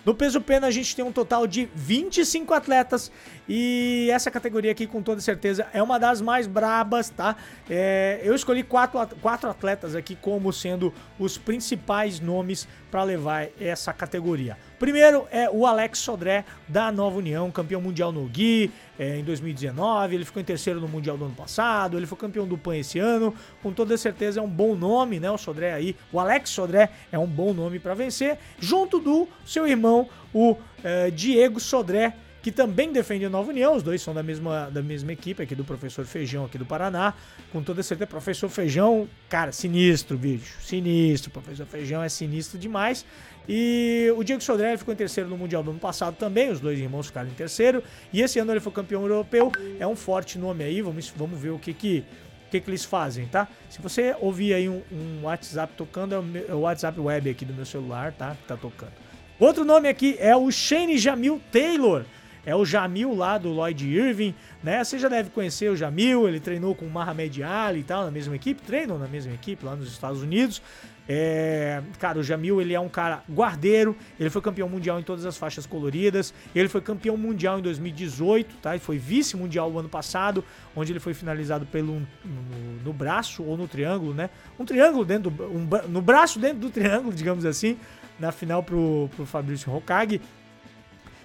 [0.05, 3.11] No peso pena a gente tem um total de 25 atletas
[3.45, 7.35] e essa categoria aqui com toda certeza é uma das mais brabas, tá?
[7.69, 13.91] É, eu escolhi quatro, quatro atletas aqui como sendo os principais nomes para levar essa
[13.91, 14.57] categoria.
[14.79, 20.15] Primeiro é o Alex Sodré da Nova União, campeão mundial no Gui é, em 2019.
[20.15, 21.97] Ele ficou em terceiro no mundial do ano passado.
[21.97, 23.33] Ele foi campeão do Pan esse ano.
[23.63, 25.31] Com toda certeza é um bom nome, né?
[25.31, 29.67] O Sodré aí, o Alex Sodré é um bom nome para vencer, junto do seu
[29.67, 32.13] irmão, o é, Diego Sodré
[32.47, 33.75] que também defende a Nova União.
[33.75, 37.13] Os dois são da mesma, da mesma equipe aqui do Professor Feijão aqui do Paraná.
[37.51, 40.55] Com toda certeza, Professor Feijão, cara, sinistro, bicho.
[40.61, 41.29] Sinistro.
[41.29, 43.05] Professor Feijão é sinistro demais.
[43.47, 46.49] E o Diego Sodré ficou em terceiro no Mundial do ano passado também.
[46.49, 47.83] Os dois irmãos ficaram em terceiro.
[48.11, 49.51] E esse ano ele foi campeão europeu.
[49.79, 50.81] É um forte nome aí.
[50.81, 52.03] Vamos, vamos ver o que que
[52.47, 53.45] o que, que eles fazem, tá?
[53.69, 57.29] Se você ouvir aí um, um WhatsApp tocando, é o, meu, é o, WhatsApp web
[57.29, 58.37] aqui do meu celular, tá?
[58.41, 58.93] Que tá tocando.
[59.37, 62.05] Outro nome aqui é o Shane Jamil Taylor
[62.47, 64.33] é o Jamil lá do Lloyd Irving,
[64.63, 64.81] né?
[64.81, 68.09] Você já deve conhecer o Jamil, ele treinou com o Mohamed Ali e tal, na
[68.09, 70.61] mesma equipe, treinam na mesma equipe lá nos Estados Unidos.
[71.09, 75.25] É, cara, o Jamil ele é um cara guardeiro, ele foi campeão mundial em todas
[75.25, 78.71] as faixas coloridas, ele foi campeão mundial em 2018, tá?
[78.71, 80.43] Ele foi vice-mundial o ano passado,
[80.75, 84.29] onde ele foi finalizado pelo no, no, braço ou no triângulo, né?
[84.59, 87.77] Um triângulo dentro do, um, no braço dentro do triângulo, digamos assim,
[88.19, 90.19] na final pro, pro Fabrício Hokage.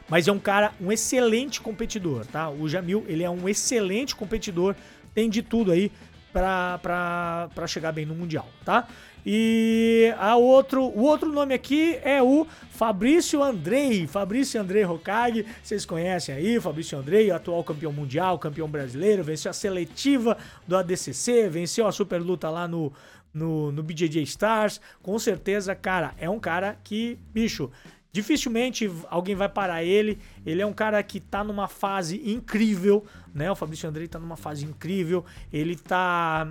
[0.08, 2.50] Mas é um cara, um excelente competidor, tá?
[2.50, 4.76] O Jamil, ele é um excelente competidor,
[5.14, 5.90] tem de tudo aí
[6.32, 8.88] para chegar bem no Mundial, tá?
[9.24, 14.06] E a outro, o outro nome aqui é o Fabrício Andrei.
[14.06, 19.54] Fabrício Andrei Hokage, vocês conhecem aí, Fabrício Andrei, atual campeão mundial, campeão brasileiro, venceu a
[19.54, 22.92] seletiva do ADCC, venceu a super luta lá no,
[23.32, 24.80] no, no BJJ Stars.
[25.00, 27.70] Com certeza, cara, é um cara que, bicho,
[28.12, 30.18] Dificilmente alguém vai parar ele.
[30.44, 33.50] Ele é um cara que tá numa fase incrível, né?
[33.50, 35.24] O Fabrício Andrei tá numa fase incrível.
[35.50, 36.46] Ele tá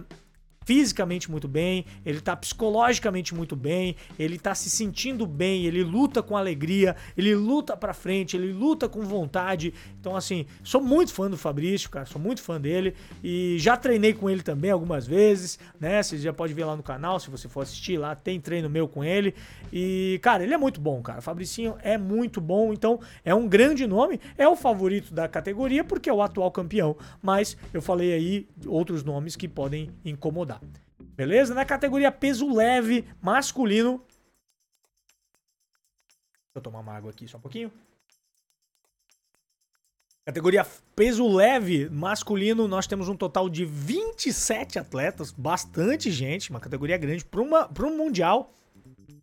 [0.63, 6.21] fisicamente muito bem, ele tá psicologicamente muito bem, ele tá se sentindo bem, ele luta
[6.21, 9.74] com alegria, ele luta para frente, ele luta com vontade.
[10.00, 12.93] Então assim, sou muito fã do Fabrício, cara, sou muito fã dele
[13.24, 16.04] e já treinei com ele também algumas vezes, né?
[16.04, 18.88] Você já pode ver lá no canal, se você for assistir lá, tem treino meu
[18.88, 19.34] com ele.
[19.74, 21.21] E cara, ele é muito bom, cara.
[21.21, 26.10] Fabricinho é muito bom, então é um grande nome, é o favorito da categoria porque
[26.10, 30.50] é o atual campeão, mas eu falei aí outros nomes que podem incomodar.
[30.99, 31.53] Beleza?
[31.53, 34.03] Na categoria peso leve masculino.
[36.53, 37.71] Deixa eu tomar uma água aqui só um pouquinho.
[40.25, 46.95] Categoria peso leve masculino, nós temos um total de 27 atletas, bastante gente, uma categoria
[46.95, 48.53] grande para um mundial,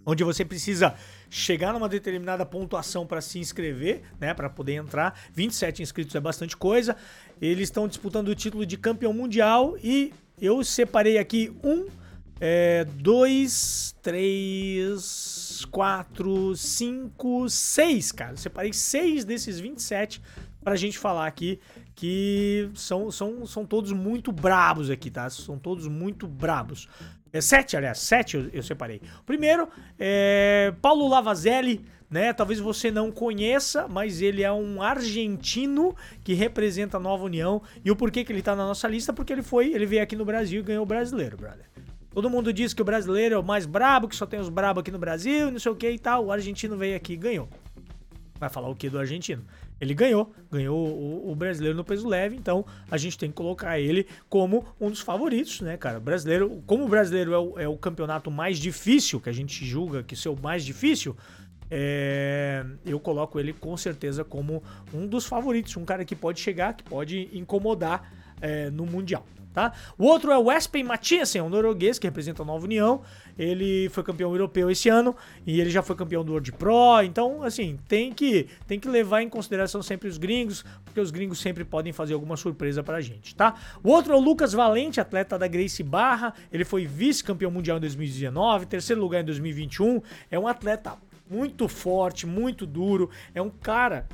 [0.05, 0.97] onde você precisa
[1.31, 5.21] chegar numa determinada pontuação para se inscrever, né, para poder entrar.
[5.33, 6.97] 27 inscritos é bastante coisa.
[7.41, 11.87] Eles estão disputando o título de campeão mundial e eu separei aqui um
[12.41, 18.33] é, dois, três, quatro, cinco, seis, cara.
[18.33, 20.23] Eu separei seis desses 27
[20.63, 21.61] pra gente falar aqui,
[21.95, 25.29] que são, são, são todos muito brabos aqui, tá?
[25.31, 26.89] São todos muito brabos.
[27.33, 29.01] É, sete, aliás, sete eu, eu separei.
[29.27, 32.33] Primeiro, é Paulo Lavazelli, né?
[32.33, 37.63] Talvez você não conheça, mas ele é um argentino que representa a Nova União.
[37.85, 39.13] E o porquê que ele tá na nossa lista?
[39.13, 41.67] Porque ele foi, ele veio aqui no Brasil e ganhou o brasileiro, brother.
[42.11, 44.81] Todo mundo diz que o brasileiro é o mais brabo, que só tem os brabos
[44.81, 46.27] aqui no Brasil, não sei o que e tal.
[46.27, 47.49] O argentino veio aqui e ganhou.
[48.41, 49.45] Vai falar o que do argentino?
[49.81, 53.79] Ele ganhou, ganhou o, o, brasileiro no peso leve, então a gente tem que colocar
[53.79, 56.01] ele como um dos favoritos, né, cara?
[56.01, 60.03] brasileiro, como o brasileiro é o, é o campeonato mais difícil, que a gente julga
[60.03, 61.17] que ser o mais difícil,
[61.71, 64.63] é, eu coloco ele com certeza como
[64.93, 69.25] um dos favoritos, um cara que pode chegar, que pode incomodar é, no Mundial
[69.59, 69.73] tá?
[69.99, 73.03] O outro é o Espen Mathiesen, um norueguês que representa a Nova União.
[73.39, 75.15] Ele foi campeão europeu esse ano
[75.47, 77.03] e ele já foi campeão do World Pro.
[77.05, 81.39] Então, assim, tem que, tem que levar em consideração sempre os gringos, porque os gringos
[81.39, 83.55] sempre podem fazer alguma surpresa pra gente, tá?
[83.83, 86.35] O outro é o Lucas Valente, atleta da Grace Barra.
[86.53, 90.03] Ele foi vice-campeão mundial em 2019, terceiro lugar em 2021.
[90.31, 90.97] É um atleta
[91.31, 93.11] muito forte, muito duro.
[93.35, 94.07] É um cara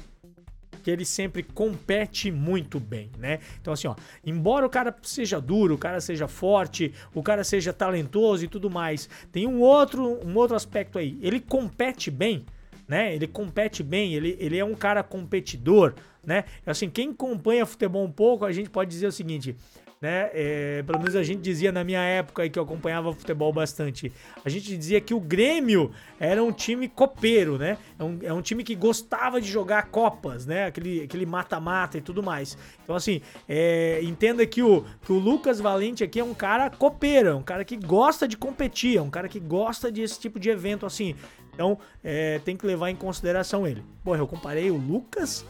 [0.84, 3.40] que ele sempre compete muito bem, né?
[3.58, 7.72] Então assim, ó, embora o cara seja duro, o cara seja forte, o cara seja
[7.72, 11.18] talentoso e tudo mais, tem um outro, um outro aspecto aí.
[11.22, 12.44] Ele compete bem,
[12.86, 13.14] né?
[13.14, 16.44] Ele compete bem, ele, ele é um cara competidor, né?
[16.66, 19.56] Assim, quem acompanha futebol um pouco, a gente pode dizer o seguinte:
[20.00, 20.30] né?
[20.32, 24.12] É, pelo menos a gente dizia na minha época aí que eu acompanhava futebol bastante.
[24.44, 27.78] A gente dizia que o Grêmio era um time copeiro, né?
[27.98, 30.66] É um, é um time que gostava de jogar copas, né?
[30.66, 32.56] Aquele mata-mata e tudo mais.
[32.82, 37.28] Então, assim, é, entenda que o, que o Lucas Valente aqui é um cara copeiro,
[37.28, 40.50] é um cara que gosta de competir, é um cara que gosta desse tipo de
[40.50, 41.14] evento assim.
[41.54, 43.82] Então, é, tem que levar em consideração ele.
[44.04, 45.46] Bom, eu comparei o Lucas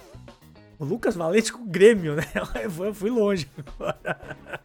[0.78, 2.24] o Lucas Valente com o Grêmio, né?
[2.62, 4.20] Eu fui longe agora.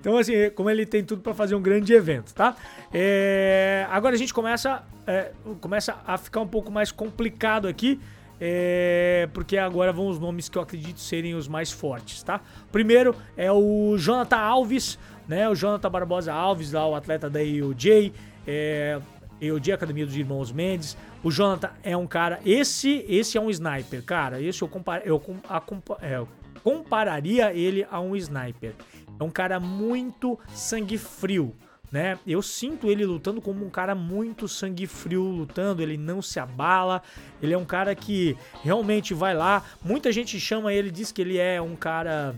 [0.00, 2.54] Então, assim, como ele tem tudo para fazer um grande evento, tá?
[2.92, 3.86] É...
[3.90, 5.32] Agora a gente começa, é...
[5.62, 7.98] começa a ficar um pouco mais complicado aqui.
[8.38, 9.28] É...
[9.32, 12.40] porque agora vão os nomes que eu acredito serem os mais fortes, tá?
[12.70, 15.48] Primeiro é o Jonathan Alves, né?
[15.48, 18.12] O Jonathan Barbosa Alves, lá o atleta da EOJ,
[18.46, 19.00] é...
[19.44, 20.96] EOJ Academia dos Irmãos Mendes.
[21.22, 22.40] O Jonathan é um cara.
[22.44, 24.40] Esse esse é um sniper, cara.
[24.40, 25.62] Esse eu, compar, eu, a,
[26.00, 26.28] é, eu
[26.62, 28.74] compararia ele a um sniper.
[29.18, 31.54] É um cara muito sangue frio.
[31.92, 32.18] Né?
[32.26, 37.00] Eu sinto ele lutando como um cara muito sangue frio lutando, ele não se abala,
[37.40, 39.62] ele é um cara que realmente vai lá.
[39.80, 42.34] Muita gente chama ele, diz que ele é um cara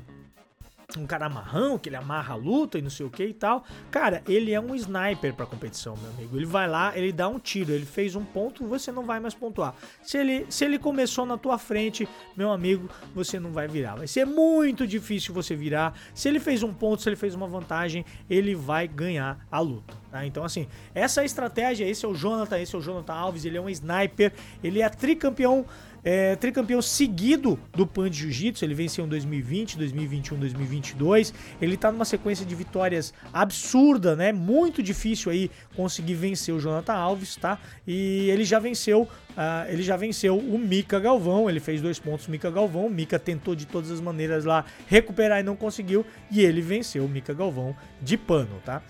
[0.97, 3.65] um cara amarrão, que ele amarra a luta e não sei o que e tal.
[3.91, 6.37] Cara, ele é um sniper pra competição, meu amigo.
[6.37, 9.35] Ele vai lá, ele dá um tiro, ele fez um ponto, você não vai mais
[9.35, 9.75] pontuar.
[10.03, 13.97] Se ele, se ele começou na tua frente, meu amigo, você não vai virar.
[13.97, 15.99] Vai ser muito difícil você virar.
[16.15, 19.95] Se ele fez um ponto, se ele fez uma vantagem, ele vai ganhar a luta.
[20.11, 20.25] Tá?
[20.25, 21.85] Então, assim, essa é a estratégia.
[21.85, 23.45] Esse é o Jonathan, esse é o Jonathan Alves.
[23.45, 25.67] Ele é um sniper, ele é tricampeão
[26.05, 31.35] é, tricampeão seguido do Pan de Jiu-Jitsu, ele venceu em 2020, 2021, 2022.
[31.61, 34.33] Ele tá numa sequência de vitórias absurda, né?
[34.33, 37.59] Muito difícil aí conseguir vencer o Jonathan Alves, tá?
[37.87, 42.27] E ele já venceu, uh, ele já venceu o Mika Galvão, ele fez dois pontos
[42.29, 42.89] Mika Galvão.
[42.89, 47.09] Mika tentou de todas as maneiras lá recuperar e não conseguiu, e ele venceu o
[47.09, 48.83] Mika Galvão de pano, tá?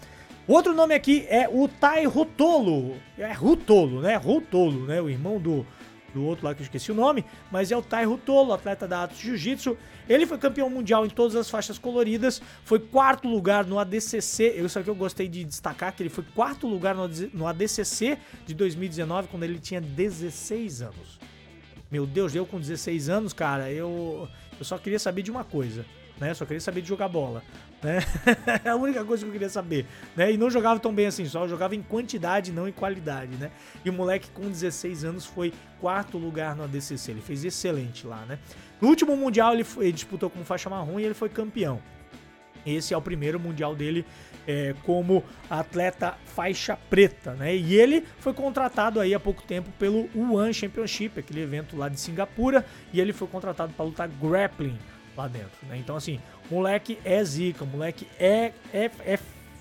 [0.48, 2.94] Outro nome aqui é o Tai Rutolo.
[3.18, 4.14] É Rutolo, né?
[4.14, 5.02] Rutolo, né?
[5.02, 5.66] O irmão do
[6.16, 9.04] do outro lá que eu esqueci o nome, mas é o Tai Rutolo, atleta da
[9.04, 9.76] Atos Jiu-Jitsu.
[10.08, 14.54] Ele foi campeão mundial em todas as faixas coloridas, foi quarto lugar no ADCC.
[14.56, 16.94] Isso aqui eu gostei de destacar que ele foi quarto lugar
[17.32, 21.18] no ADCC de 2019 quando ele tinha 16 anos.
[21.90, 25.84] Meu Deus, eu com 16 anos, cara, eu eu só queria saber de uma coisa
[26.18, 26.34] né?
[26.34, 27.42] Só queria saber de jogar bola,
[27.82, 27.98] né?
[28.64, 30.32] é a única coisa que eu queria saber, né?
[30.32, 33.50] E não jogava tão bem assim, só jogava em quantidade, não em qualidade, né?
[33.84, 38.24] E o moleque com 16 anos foi quarto lugar no ADCC, ele fez excelente lá,
[38.26, 38.38] né?
[38.80, 41.80] No último mundial ele, foi, ele disputou como faixa marrom e ele foi campeão.
[42.64, 44.04] Esse é o primeiro mundial dele
[44.46, 47.54] é, como atleta faixa preta, né?
[47.54, 52.00] E ele foi contratado aí há pouco tempo pelo One Championship, aquele evento lá de
[52.00, 54.76] Singapura, e ele foi contratado para lutar grappling
[55.16, 55.76] lá dentro, né?
[55.78, 59.18] Então, assim, moleque é zica, moleque é, é, é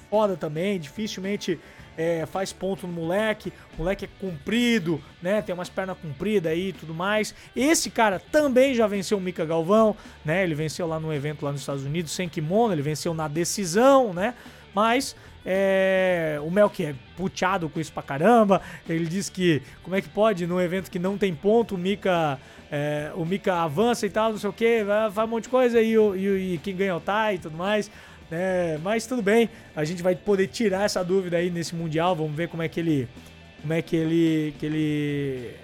[0.09, 1.59] foda também, dificilmente
[1.97, 5.41] é, faz ponto no moleque, moleque é comprido, né?
[5.41, 7.33] Tem umas pernas compridas aí e tudo mais.
[7.55, 10.43] Esse cara também já venceu o Mika Galvão, né?
[10.43, 14.13] Ele venceu lá no evento lá nos Estados Unidos sem kimono, ele venceu na decisão,
[14.13, 14.33] né?
[14.73, 15.15] Mas
[15.45, 18.61] é, o Melk é puteado com isso pra caramba.
[18.89, 22.39] Ele diz que como é que pode num evento que não tem ponto, o Mika.
[22.71, 25.81] É, o Mika avança e tal, não sei o que, vai um monte de coisa
[25.81, 27.89] e, e, e quem ganha é o Tai e tudo mais.
[28.29, 28.77] Né?
[28.79, 32.15] Mas tudo bem, a gente vai poder tirar essa dúvida aí nesse Mundial.
[32.15, 33.07] Vamos ver como é que ele.
[33.61, 34.53] Como é que ele.
[34.59, 35.55] que ele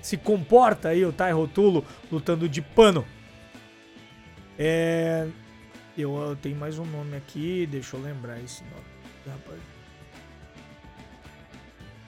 [0.00, 3.06] se comporta aí, o Tai Rotulo, lutando de pano.
[4.58, 5.28] É.
[5.96, 8.92] Eu, eu tenho mais um nome aqui, deixa eu lembrar esse nome
[9.30, 9.60] rapaz.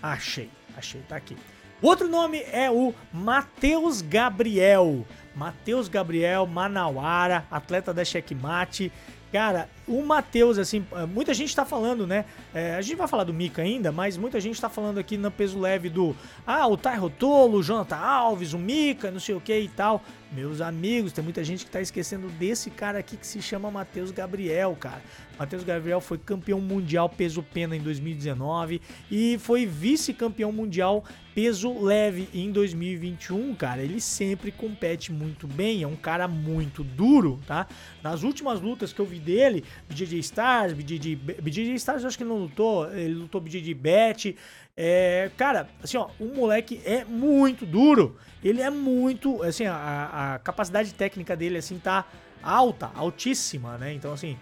[0.02, 1.36] Achei, achei, tá aqui.
[1.84, 5.04] Outro nome é o Matheus Gabriel.
[5.36, 8.90] Matheus Gabriel Manauara, atleta da Checkmate.
[9.30, 12.24] Cara, o Matheus, assim, muita gente tá falando, né?
[12.54, 15.30] É, a gente vai falar do Mika ainda, mas muita gente tá falando aqui no
[15.30, 16.16] peso leve do.
[16.46, 20.02] Ah, o Tai Rotolo, o Jonathan Alves, o Mika, não sei o que e tal.
[20.34, 24.10] Meus amigos, tem muita gente que tá esquecendo desse cara aqui que se chama Matheus
[24.10, 25.00] Gabriel, cara.
[25.38, 32.28] Matheus Gabriel foi campeão mundial peso pena em 2019 e foi vice-campeão mundial peso leve
[32.34, 33.80] em 2021, cara.
[33.80, 37.68] Ele sempre compete muito bem, é um cara muito duro, tá?
[38.02, 42.24] Nas últimas lutas que eu vi dele, BJJ Stars, BJJ, BJJ Stars eu acho que
[42.24, 44.36] ele não lutou, ele lutou BJJ Bet.
[44.76, 48.16] É, cara, assim, ó, o moleque é muito duro.
[48.42, 52.04] Ele é muito, assim, a, a capacidade técnica dele, assim, tá
[52.42, 53.92] alta, altíssima, né?
[53.92, 54.36] Então, assim,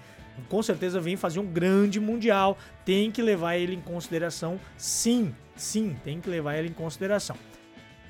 [0.48, 2.56] com certeza vem fazer um grande mundial.
[2.84, 7.36] Tem que levar ele em consideração, sim, sim, tem que levar ele em consideração.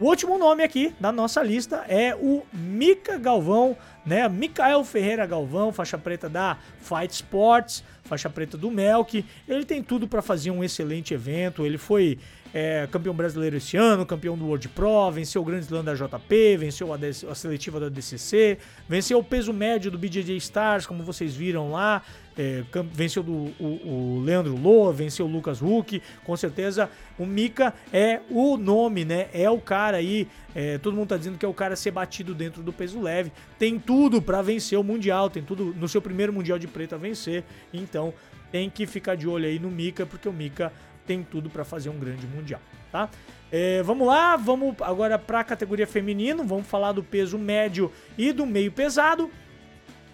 [0.02, 4.28] O último nome aqui da nossa lista é o Mika Galvão, né?
[4.28, 9.24] Mikael Ferreira Galvão, faixa preta da Fight Sports, faixa preta do Melk.
[9.46, 11.64] Ele tem tudo para fazer um excelente evento.
[11.64, 12.18] Ele foi
[12.52, 16.56] é, campeão brasileiro esse ano, campeão do World Pro, venceu o Grande Slam da JP,
[16.56, 16.98] venceu a,
[17.30, 22.02] a, seletiva da DCC, venceu o peso médio do BJJ Stars, como vocês viram lá,
[22.36, 27.74] é, venceu do, o, o, Leandro Loa, venceu o Lucas Huck, com certeza o Mika
[27.92, 29.28] é o nome, né?
[29.32, 31.90] É o cara aí, é, todo mundo tá dizendo que é o cara a ser
[31.90, 36.00] batido dentro do peso leve, tem tudo para vencer o Mundial, tem tudo no seu
[36.00, 38.14] primeiro Mundial de Preto a vencer, então
[38.50, 40.72] tem que ficar de olho aí no Mika, porque o Mika
[41.06, 43.08] tem tudo para fazer um grande mundial, tá?
[43.50, 48.32] É, vamos lá, vamos agora para a categoria feminino, vamos falar do peso médio e
[48.32, 49.30] do meio pesado.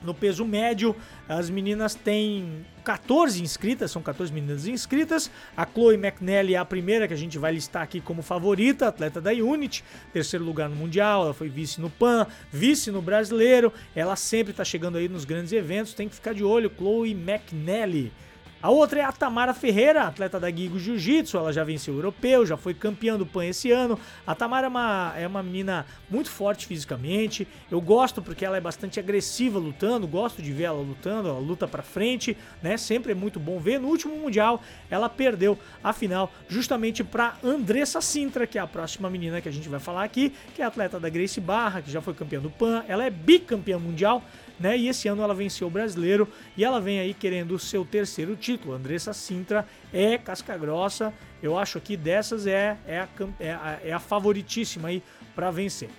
[0.02, 0.94] No peso médio,
[1.28, 5.30] as meninas têm 14 inscritas, são 14 meninas inscritas.
[5.56, 9.20] A Chloe McNally é a primeira que a gente vai listar aqui como favorita, atleta
[9.20, 13.72] da Unity, terceiro lugar no Mundial, ela foi vice no PAN, vice no Brasileiro.
[13.94, 18.12] Ela sempre está chegando aí nos grandes eventos, tem que ficar de olho, Chloe McNally.
[18.60, 22.44] A outra é a Tamara Ferreira, atleta da Gigo Jiu-Jitsu, ela já venceu o europeu,
[22.44, 23.96] já foi campeã do PAN esse ano.
[24.26, 28.60] A Tamara é uma, é uma menina muito forte fisicamente, eu gosto porque ela é
[28.60, 32.76] bastante agressiva lutando, gosto de ver ela lutando, ela luta pra frente, né?
[32.76, 33.78] Sempre é muito bom ver.
[33.78, 39.08] No último Mundial, ela perdeu a final justamente pra Andressa Sintra, que é a próxima
[39.08, 42.00] menina que a gente vai falar aqui, que é atleta da Grace Barra, que já
[42.00, 44.20] foi campeã do PAN, ela é bicampeã mundial,
[44.58, 44.76] né?
[44.76, 48.36] E esse ano ela venceu o brasileiro e ela vem aí querendo o seu terceiro
[48.36, 48.74] título.
[48.74, 53.92] Andressa Sintra é casca grossa, eu acho que dessas é, é, a, é, a, é
[53.92, 55.02] a favoritíssima aí
[55.34, 55.90] para vencer.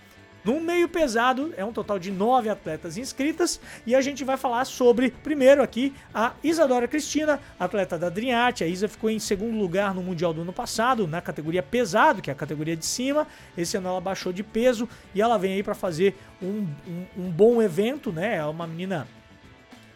[0.49, 4.65] No meio pesado, é um total de nove atletas inscritas e a gente vai falar
[4.65, 8.63] sobre, primeiro aqui, a Isadora Cristina, atleta da Adriarte.
[8.63, 12.31] A Isa ficou em segundo lugar no Mundial do ano passado, na categoria pesado, que
[12.31, 13.27] é a categoria de cima.
[13.55, 17.29] Esse ano ela baixou de peso e ela vem aí para fazer um, um, um
[17.29, 18.37] bom evento, né?
[18.37, 19.07] É uma menina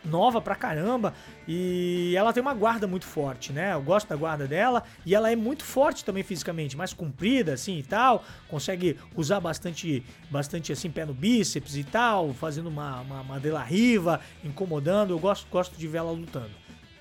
[0.05, 1.13] nova pra caramba
[1.47, 3.73] e ela tem uma guarda muito forte, né?
[3.73, 7.77] Eu gosto da guarda dela e ela é muito forte também fisicamente, mais comprida assim
[7.77, 13.21] e tal, consegue usar bastante, bastante assim pé no bíceps e tal, fazendo uma, uma,
[13.21, 15.11] uma riva, incomodando.
[15.11, 16.51] Eu gosto, gosto de ver ela lutando.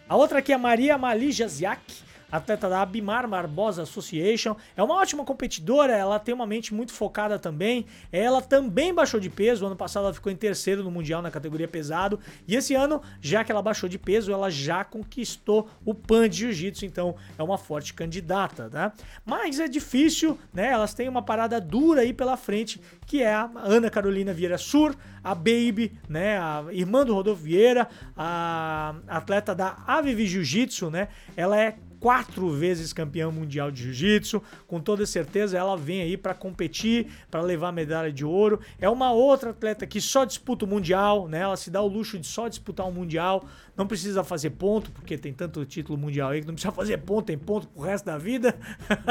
[0.09, 4.57] A outra aqui é a Maria Mali Jaziak atleta da Abimar Barbosa Association.
[4.75, 7.85] É uma ótima competidora, ela tem uma mente muito focada também.
[8.11, 11.69] Ela também baixou de peso, ano passado ela ficou em terceiro no Mundial na categoria
[11.69, 12.19] pesado.
[12.49, 16.39] E esse ano, já que ela baixou de peso, ela já conquistou o PAN de
[16.39, 18.93] Jiu-Jitsu, então é uma forte candidata, tá?
[19.25, 20.69] Mas é difícil, né?
[20.71, 24.97] Elas têm uma parada dura aí pela frente, que é a Ana Carolina Vieira Sur,
[25.23, 26.39] a Baby, né?
[26.39, 31.09] A irmã do Rodolfo Vieira, a atleta da Avivi Jiu-Jitsu, né?
[31.37, 34.43] Ela é quatro vezes campeã mundial de jiu-jitsu.
[34.67, 38.59] Com toda certeza ela vem aí para competir, para levar medalha de ouro.
[38.81, 41.43] É uma outra atleta que só disputa o mundial, né?
[41.43, 43.45] Ela se dá o luxo de só disputar o um mundial.
[43.77, 47.27] Não precisa fazer ponto, porque tem tanto título mundial aí que não precisa fazer ponto,
[47.27, 48.59] tem ponto pro resto da vida.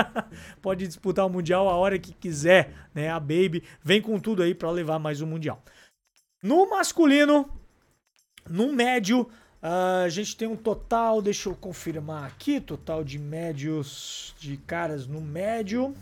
[0.61, 3.09] Pode disputar o mundial a hora que quiser, né?
[3.09, 5.63] A Baby vem com tudo aí para levar mais um mundial.
[6.43, 7.49] No masculino,
[8.49, 9.29] no médio,
[9.61, 15.05] Uh, a gente tem um total, deixa eu confirmar aqui, total de médios, de caras
[15.05, 15.95] no médio.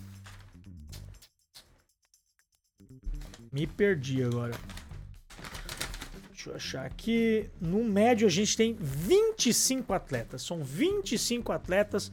[3.51, 4.55] Me perdi agora.
[6.29, 7.49] Deixa eu achar aqui.
[7.59, 10.41] No médio a gente tem 25 atletas.
[10.41, 12.09] São 25 atletas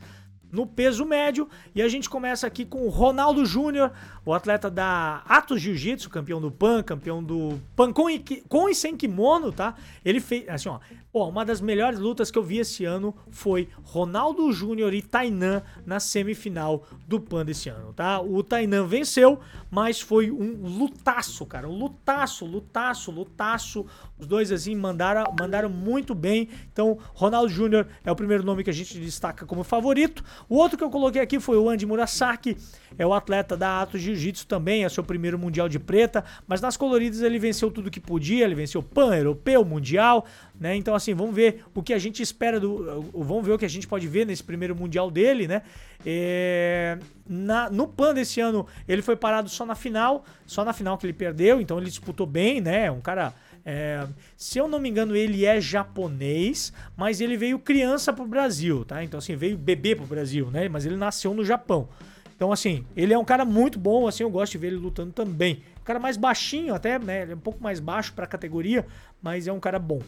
[0.50, 1.48] no peso médio.
[1.74, 3.92] E a gente começa aqui com o Ronaldo Júnior,
[4.24, 8.18] o atleta da Atos Jiu-Jitsu, campeão do PAN, campeão do PAN com e,
[8.48, 9.74] com e sem kimono, tá?
[10.04, 10.80] Ele fez, assim, ó,
[11.24, 15.98] Uma das melhores lutas que eu vi esse ano foi Ronaldo Júnior e Tainan na
[15.98, 18.20] semifinal do PAN desse ano, tá?
[18.20, 19.40] O Tainan venceu,
[19.70, 21.66] mas foi um lutaço, cara.
[21.66, 23.86] Um lutaço, lutaço, lutaço.
[24.18, 26.50] Os dois, assim, mandaram, mandaram muito bem.
[26.70, 30.22] Então, Ronaldo Júnior é o primeiro nome que a gente destaca como favorito.
[30.48, 32.58] O outro que eu coloquei aqui foi o Andy Murasaki.
[32.98, 36.24] É o atleta da Atos Jiu-Jitsu também, é seu primeiro mundial de preta.
[36.46, 38.44] Mas nas coloridas ele venceu tudo que podia.
[38.44, 40.26] Ele venceu PAN, Europeu, Mundial.
[40.58, 40.74] Né?
[40.76, 43.10] Então, assim, vamos ver o que a gente espera do.
[43.12, 45.62] Vamos ver o que a gente pode ver nesse primeiro Mundial dele, né?
[46.04, 50.96] É, na, no PAN desse ano, ele foi parado só na final, só na final
[50.96, 52.90] que ele perdeu, então ele disputou bem, né?
[52.90, 53.34] Um cara.
[53.68, 58.84] É, se eu não me engano, ele é japonês, mas ele veio criança pro Brasil,
[58.84, 59.02] tá?
[59.02, 60.68] Então, assim, veio bebê pro Brasil, né?
[60.68, 61.88] Mas ele nasceu no Japão.
[62.36, 65.10] Então, assim, ele é um cara muito bom, assim, eu gosto de ver ele lutando
[65.10, 65.62] também.
[65.80, 67.22] Um cara mais baixinho até, né?
[67.22, 68.86] Ele é um pouco mais baixo pra categoria,
[69.22, 70.00] mas é um cara bom.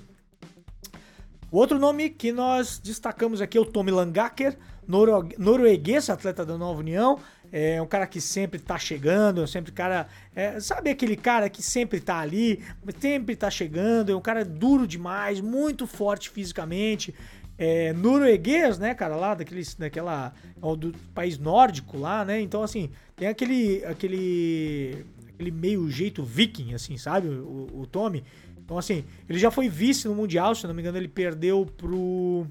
[1.50, 6.58] O outro nome que nós destacamos aqui é o Tommy Langaker, noro norueguês, atleta da
[6.58, 7.18] Nova União.
[7.50, 10.06] É um cara que sempre tá chegando, sempre cara.
[10.34, 12.62] É, sabe aquele cara que sempre tá ali,
[13.00, 17.14] sempre tá chegando, é um cara duro demais, muito forte fisicamente.
[17.58, 20.32] É, norueguês, né, cara, lá daquele, daquela.
[20.78, 22.40] do país nórdico lá, né?
[22.40, 23.84] Então, assim, tem aquele.
[23.84, 25.04] aquele.
[25.34, 27.28] aquele meio jeito viking, assim, sabe?
[27.28, 28.22] O, o Tommy.
[28.68, 32.46] Então, assim, ele já foi vice no Mundial, se não me engano, ele perdeu pro.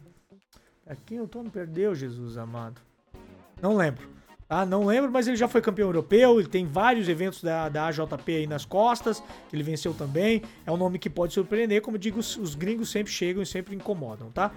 [0.86, 2.82] A quem o Tony perdeu, Jesus amado?
[3.62, 4.10] Não lembro.
[4.49, 7.88] Ah, não lembro, mas ele já foi campeão europeu, ele tem vários eventos da, da
[7.88, 10.41] AJP aí nas costas, ele venceu também.
[10.66, 13.76] É um nome que pode surpreender, como digo, os, os gringos sempre chegam e sempre
[13.76, 14.53] incomodam, tá?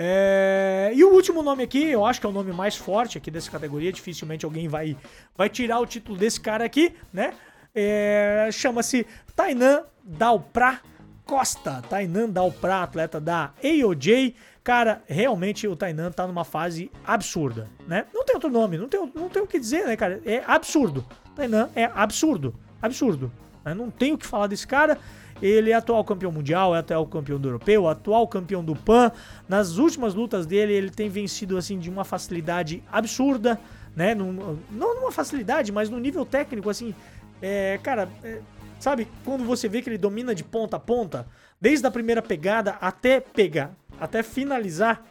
[0.00, 0.92] É...
[0.94, 3.50] E o último nome aqui, eu acho que é o nome mais forte aqui dessa
[3.50, 4.96] categoria, dificilmente alguém vai,
[5.36, 7.34] vai tirar o título desse cara aqui, né?
[7.74, 8.48] É...
[8.52, 10.80] Chama-se Tainan Dalprá
[11.24, 11.82] Costa.
[11.90, 14.36] Tainan Dalprá, atleta da AOJ.
[14.62, 18.06] Cara, realmente o Tainan tá numa fase absurda, né?
[18.14, 20.22] Não tem outro nome, não tem, não tem o que dizer, né, cara?
[20.24, 21.04] É absurdo.
[21.34, 22.54] Tainan é absurdo.
[22.80, 23.32] Absurdo.
[23.64, 24.98] Não tem o que falar desse cara.
[25.40, 29.12] Ele é atual campeão mundial, é atual campeão do europeu, atual campeão do PAN.
[29.48, 33.60] Nas últimas lutas dele, ele tem vencido assim de uma facilidade absurda,
[33.94, 34.14] né?
[34.14, 36.92] Num, não numa facilidade, mas no nível técnico, assim.
[37.40, 38.40] É, cara, é,
[38.78, 39.08] Sabe?
[39.24, 41.26] Quando você vê que ele domina de ponta a ponta,
[41.60, 45.02] desde a primeira pegada até pegar, até finalizar,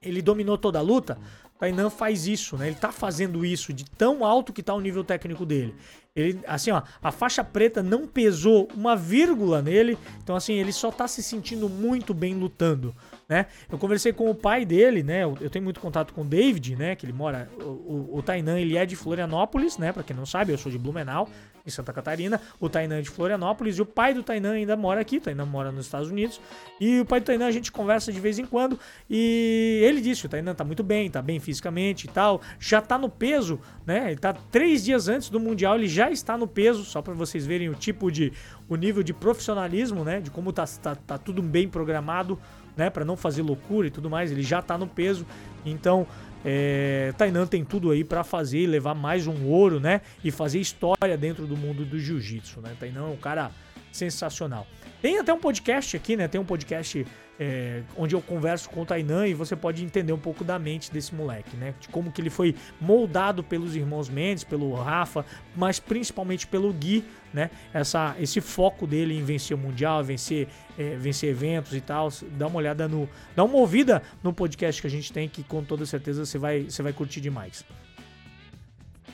[0.00, 1.18] ele dominou toda a luta.
[1.58, 2.66] Tainan faz isso, né?
[2.66, 5.74] Ele tá fazendo isso de tão alto que tá o nível técnico dele.
[6.14, 10.90] Ele, assim, ó, a faixa preta não pesou uma vírgula nele, então assim, ele só
[10.90, 12.94] tá se sentindo muito bem lutando
[13.28, 13.46] né?
[13.70, 15.24] Eu conversei com o pai dele, né?
[15.24, 16.94] Eu, tenho muito contato com o David, né?
[16.94, 17.50] Que ele mora.
[17.58, 19.92] O, o, o Tainan, ele é de Florianópolis, né?
[19.92, 21.28] Pra quem não sabe, eu sou de Blumenau,
[21.66, 22.40] em Santa Catarina.
[22.60, 25.16] O Tainan é de Florianópolis e o pai do Tainan ainda mora aqui.
[25.16, 26.40] O Tainan mora nos Estados Unidos.
[26.80, 28.78] E o pai do Tainan a gente conversa de vez em quando.
[29.10, 32.40] E ele disse: o Tainan tá muito bem, tá bem fisicamente e tal.
[32.60, 34.06] Já tá no peso, né?
[34.06, 37.44] Ele tá três dias antes do Mundial, ele já está no peso, só para vocês
[37.44, 38.32] verem o tipo de.
[38.68, 40.20] o nível de profissionalismo, né?
[40.20, 42.38] De como tá, tá, tá tudo bem programado
[42.76, 45.26] né, para não fazer loucura e tudo mais, ele já tá no peso.
[45.64, 46.06] Então,
[46.44, 50.60] é, Tainan tem tudo aí para fazer e levar mais um ouro, né, e fazer
[50.60, 52.76] história dentro do mundo do jiu-jitsu, né?
[52.78, 53.50] Tainan é um cara
[53.90, 54.66] sensacional.
[55.00, 56.28] Tem até um podcast aqui, né?
[56.28, 57.06] Tem um podcast
[57.38, 60.90] é, onde eu converso com o Tainan e você pode entender um pouco da mente
[60.90, 61.74] desse moleque, né?
[61.78, 65.24] De como que ele foi moldado pelos irmãos Mendes, pelo Rafa,
[65.54, 67.50] mas principalmente pelo Gui, né?
[67.72, 72.08] Essa, esse foco dele em vencer o Mundial, vencer, é, vencer eventos e tal.
[72.32, 73.08] Dá uma olhada no.
[73.34, 76.62] Dá uma ouvida no podcast que a gente tem, que com toda certeza você vai,
[76.62, 77.64] você vai curtir demais.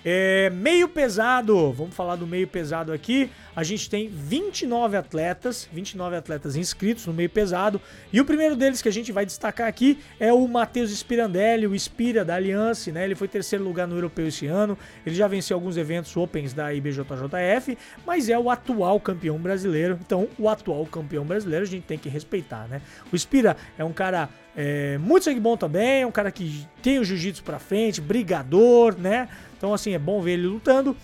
[0.04, 3.30] É, meio pesado, vamos falar do meio pesado aqui.
[3.54, 7.80] A gente tem 29 atletas, 29 atletas inscritos no meio pesado.
[8.12, 11.78] E o primeiro deles que a gente vai destacar aqui é o Matheus Spirandelli, o
[11.78, 13.04] Spira da Aliança, né?
[13.04, 14.76] Ele foi terceiro lugar no europeu esse ano.
[15.06, 19.98] Ele já venceu alguns eventos Opens da IBJJF, mas é o atual campeão brasileiro.
[20.04, 22.80] Então, o atual campeão brasileiro a gente tem que respeitar, né?
[23.12, 26.98] O Spira é um cara é, muito sangue bom também, é um cara que tem
[26.98, 29.28] o jiu-jitsu pra frente, brigador, né?
[29.62, 30.96] Então, assim, é bom ver ele lutando.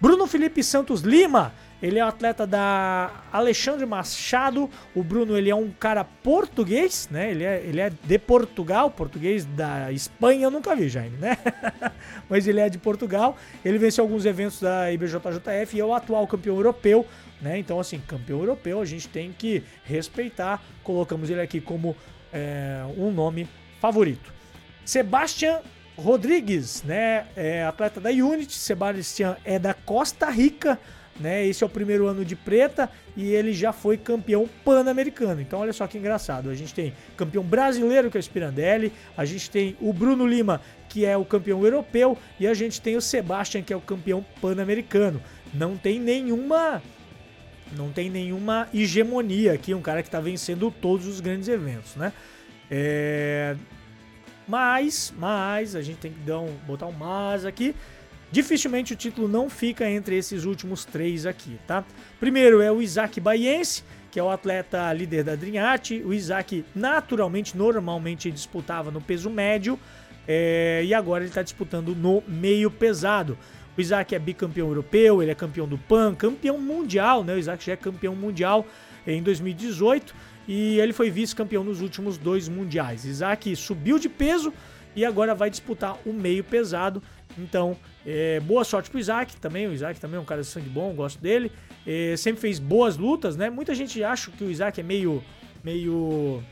[0.00, 1.52] Bruno Felipe Santos Lima
[1.82, 4.70] Ele é um atleta da Alexandre Machado.
[4.94, 7.30] O Bruno, ele é um cara português, né?
[7.30, 11.36] Ele é, ele é de Portugal, português da Espanha eu nunca vi, Jaime, né?
[12.30, 13.36] Mas ele é de Portugal.
[13.62, 17.04] Ele venceu alguns eventos da IBJJF e é o atual campeão europeu,
[17.42, 17.58] né?
[17.58, 20.62] Então, assim, campeão europeu a gente tem que respeitar.
[20.82, 21.94] Colocamos ele aqui como
[22.32, 23.46] é, um nome
[23.78, 24.32] favorito.
[24.82, 25.60] Sebastian
[25.98, 27.26] Rodrigues, né?
[27.36, 28.54] É atleta da Unity.
[28.54, 30.78] Sebastian é da Costa Rica
[31.20, 31.46] né?
[31.46, 35.40] Esse é o primeiro ano de preta e ele já foi campeão pan-americano.
[35.40, 36.48] Então olha só que engraçado.
[36.48, 40.60] A gente tem campeão brasileiro que é o Spirandelli, a gente tem o Bruno Lima
[40.88, 44.24] que é o campeão europeu e a gente tem o Sebastian que é o campeão
[44.40, 45.20] pan-americano.
[45.52, 46.82] Não tem nenhuma
[47.76, 52.14] não tem nenhuma hegemonia aqui, um cara que está vencendo todos os grandes eventos, né?
[52.70, 53.54] É...
[54.48, 57.76] Mas, mas a gente tem que dar um, botar um mas aqui.
[58.32, 61.84] Dificilmente o título não fica entre esses últimos três aqui, tá?
[62.18, 65.32] Primeiro é o Isaac Baiense, que é o atleta líder da
[65.62, 65.90] Art.
[66.04, 69.78] O Isaac, naturalmente, normalmente disputava no peso médio
[70.26, 73.38] é, e agora ele está disputando no meio pesado.
[73.76, 77.34] O Isaac é bicampeão europeu, ele é campeão do PAN, campeão mundial, né?
[77.34, 78.66] O Isaac já é campeão mundial
[79.06, 80.14] em 2018
[80.48, 83.04] e ele foi vice-campeão nos últimos dois mundiais.
[83.04, 84.52] Isaac subiu de peso
[84.96, 87.02] e agora vai disputar o meio pesado.
[87.36, 87.76] Então,
[88.06, 89.68] é, boa sorte pro Isaac também.
[89.68, 91.52] O Isaac também é um cara de sangue bom, gosto dele.
[91.86, 93.50] É, sempre fez boas lutas, né?
[93.50, 95.22] Muita gente acha que o Isaac é meio.
[95.62, 96.42] meio.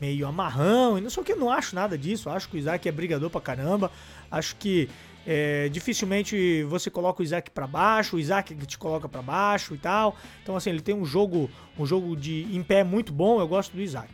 [0.00, 0.98] meio amarrão.
[0.98, 2.28] E não sei o que, eu não acho nada disso.
[2.28, 3.92] Acho que o Isaac é brigador pra caramba.
[4.28, 4.88] Acho que
[5.26, 9.74] é, dificilmente você coloca o Isaac para baixo, o Isaac que te coloca para baixo
[9.74, 10.16] e tal.
[10.42, 13.72] Então assim, ele tem um jogo, um jogo de em pé muito bom, eu gosto
[13.72, 14.10] do Isaac.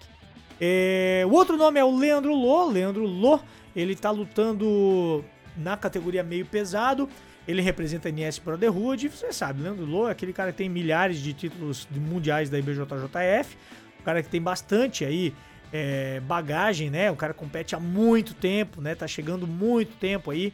[0.61, 3.41] É, o outro nome é o Leandro Lô, Leandro Lô,
[3.77, 5.25] ele tá lutando
[5.57, 7.09] na categoria meio pesado.
[7.47, 9.09] Ele representa a NS Brotherhood.
[9.09, 13.57] Você sabe, Leandro Lô é aquele cara que tem milhares de títulos mundiais da IBJJF.
[14.01, 15.35] Um cara que tem bastante aí
[15.73, 17.11] é, bagagem, né?
[17.11, 18.95] O cara compete há muito tempo, né?
[18.95, 20.53] Tá chegando muito tempo aí.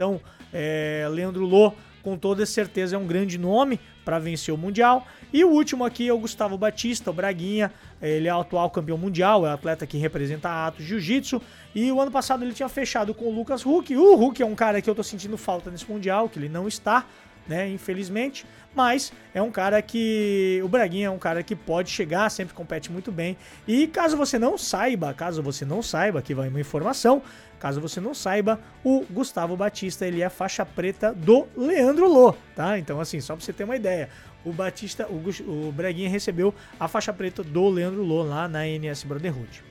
[0.00, 0.18] Então,
[0.50, 5.06] é, Leandro Lô com toda certeza é um grande nome para vencer o Mundial.
[5.30, 7.70] E o último aqui é o Gustavo Batista, o Braguinha.
[8.00, 11.42] Ele é o atual campeão mundial, é o atleta que representa a Atos Jiu-Jitsu.
[11.74, 13.94] E o ano passado ele tinha fechado com o Lucas Huck.
[13.94, 16.66] O Huck é um cara que eu tô sentindo falta nesse Mundial, que ele não
[16.66, 17.04] está,
[17.46, 18.46] né, infelizmente.
[18.74, 20.62] Mas é um cara que.
[20.64, 23.36] O Braguinha é um cara que pode chegar, sempre compete muito bem.
[23.68, 27.20] E caso você não saiba, caso você não saiba, aqui vai uma informação.
[27.60, 32.78] Caso você não saiba, o Gustavo Batista ele é faixa preta do Leandro Lô, tá?
[32.78, 34.08] Então, assim, só pra você ter uma ideia.
[34.42, 39.04] O Batista, o, o Breguinha recebeu a faixa preta do Leandro Lô lá na NS
[39.04, 39.62] Brotherhood.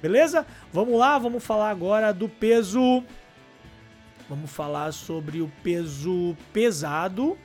[0.00, 0.46] Beleza?
[0.72, 3.04] Vamos lá, vamos falar agora do peso.
[4.30, 7.36] Vamos falar sobre o peso pesado.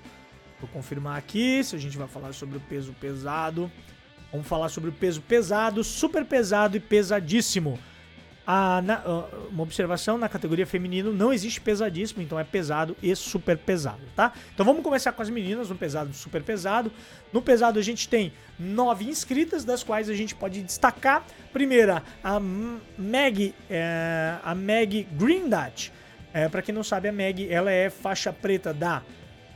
[0.61, 3.69] Vou confirmar aqui se a gente vai falar sobre o peso pesado.
[4.31, 7.77] Vamos falar sobre o peso pesado, super pesado e pesadíssimo.
[8.53, 9.01] A, na,
[9.49, 14.33] uma observação na categoria feminino não existe pesadíssimo, então é pesado e super pesado, tá?
[14.53, 16.91] Então vamos começar com as meninas no pesado e super pesado.
[17.31, 21.25] No pesado a gente tem nove inscritas, das quais a gente pode destacar.
[21.53, 22.41] Primeira, a
[22.97, 25.93] Meg, é, a Meg Greendat.
[26.33, 29.01] É, para quem não sabe, a Meg ela é faixa preta da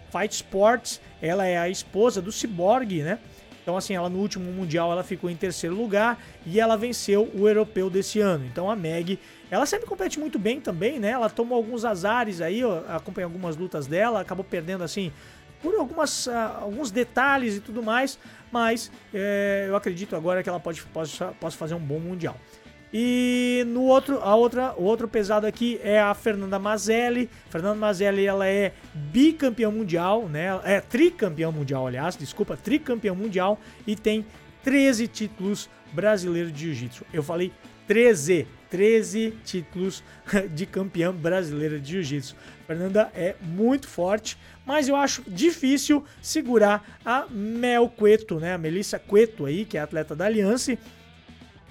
[0.10, 3.20] Fight Sports, ela é a esposa do Cyborg, né?
[3.66, 7.48] Então, assim, ela no último Mundial ela ficou em terceiro lugar e ela venceu o
[7.48, 8.46] europeu desse ano.
[8.46, 9.18] Então a Meg,
[9.50, 11.10] ela sempre compete muito bem também, né?
[11.10, 15.12] Ela tomou alguns azares aí, ó, acompanhei algumas lutas dela, acabou perdendo assim
[15.64, 18.20] por algumas, uh, alguns detalhes e tudo mais,
[18.52, 22.38] mas é, eu acredito agora que ela pode, pode, pode fazer um bom Mundial.
[22.98, 27.30] E no outro, a outra, o outro pesado aqui é a Fernanda Mazelli.
[27.50, 30.58] Fernanda Mazelli, ela é bicampeã mundial, né?
[30.64, 34.26] É tricampeão mundial, aliás, desculpa, tricampeão mundial e tem
[34.64, 37.06] 13 títulos brasileiros de jiu-jitsu.
[37.12, 37.52] Eu falei
[37.86, 40.02] 13, 13 títulos
[40.56, 42.34] de campeã brasileira de jiu-jitsu.
[42.66, 48.54] Fernanda é muito forte, mas eu acho difícil segurar a Mel Cueto, né?
[48.54, 50.78] A Melissa Cueto aí, que é atleta da Aliança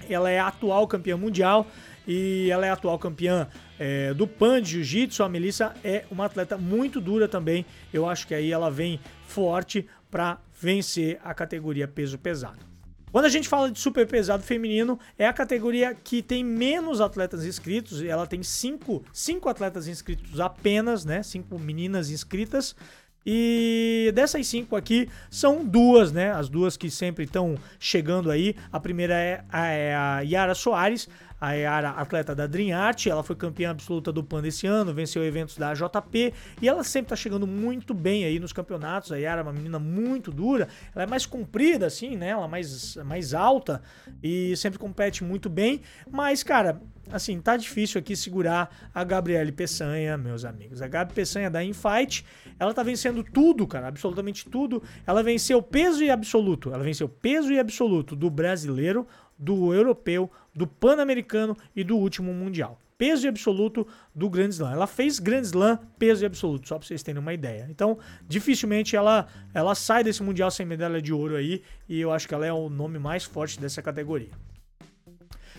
[0.09, 1.67] ela é atual campeã mundial
[2.07, 3.49] e ela é atual campeã
[3.79, 5.23] é, do PAN de Jiu-Jitsu.
[5.23, 7.65] A Melissa é uma atleta muito dura também.
[7.93, 12.75] Eu acho que aí ela vem forte para vencer a categoria peso pesado.
[13.15, 17.45] Quando a gente fala de super pesado feminino, é a categoria que tem menos atletas
[17.45, 18.03] inscritos.
[18.03, 21.23] Ela tem cinco, cinco atletas inscritos apenas, né?
[21.23, 22.75] Cinco meninas inscritas.
[23.27, 26.33] E dessas cinco aqui, são duas, né?
[26.33, 28.55] As duas que sempre estão chegando aí.
[28.71, 31.09] A primeira é a, é a Yara Soares.
[31.45, 35.23] A Yara, atleta da Dream Art, ela foi campeã absoluta do PAN desse ano, venceu
[35.23, 36.33] eventos da JP
[36.63, 39.13] e ela sempre tá chegando muito bem aí nos campeonatos.
[39.13, 42.29] A Yara é uma menina muito dura, ela é mais comprida assim, né?
[42.29, 43.83] Ela é mais, mais alta
[44.23, 46.81] e sempre compete muito bem, mas cara,
[47.11, 50.81] assim, tá difícil aqui segurar a Gabriele Peçanha, meus amigos.
[50.81, 52.25] A Gabi Peçanha da Infight,
[52.59, 54.83] ela tá vencendo tudo, cara, absolutamente tudo.
[55.07, 56.73] Ela venceu peso e absoluto.
[56.73, 59.07] Ela venceu peso e absoluto do brasileiro,
[59.45, 62.79] do europeu, do pan-americano e do último mundial.
[62.97, 64.73] Peso e absoluto do Grand Slam.
[64.73, 67.67] Ela fez Grand Slam, peso e absoluto, só pra vocês terem uma ideia.
[67.69, 72.27] Então, dificilmente ela, ela sai desse mundial sem medalha de ouro aí, e eu acho
[72.27, 74.31] que ela é o nome mais forte dessa categoria.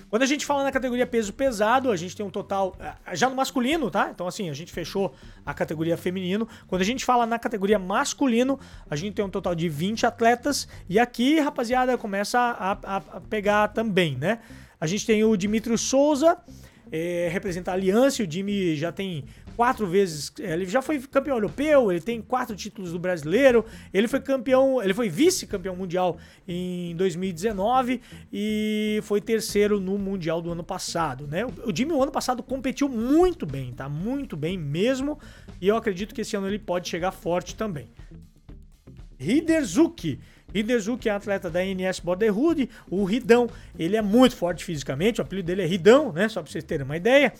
[0.10, 2.76] Quando a gente fala na categoria peso pesado, a gente tem um total.
[2.80, 4.10] Eh, já no masculino, tá?
[4.14, 5.14] Então, assim, a gente fechou
[5.46, 6.48] a categoria feminino.
[6.68, 10.68] Quando a gente fala na categoria masculino, a gente tem um total de 20 atletas.
[10.88, 14.40] E aqui, rapaziada, começa a, a, a pegar também, né?
[14.80, 16.38] A gente tem o Dimitri Souza,
[16.92, 18.24] é, representa a Aliança.
[18.24, 19.26] O Jimmy já tem
[19.56, 20.32] quatro vezes.
[20.40, 23.66] Eh, ele já foi campeão europeu, ele tem quatro títulos do brasileiro.
[23.94, 28.02] Ele foi campeão, ele foi vice-campeão mundial em 2019
[28.32, 31.46] e foi terceiro no mundial do ano passado, né?
[31.46, 33.88] O Jimmy o ano passado competiu muito bem, tá?
[33.90, 35.20] Muito bem mesmo.
[35.62, 37.88] E eu acredito que esse ano ele pode chegar forte também.
[39.20, 40.20] Hiderzuki.
[40.54, 42.70] Hidezuki é atleta da NS Borderhood.
[42.90, 45.20] O Ridão, ele é muito forte fisicamente.
[45.20, 46.30] O apelido dele é Ridão, né?
[46.30, 47.34] Só pra vocês terem uma ideia.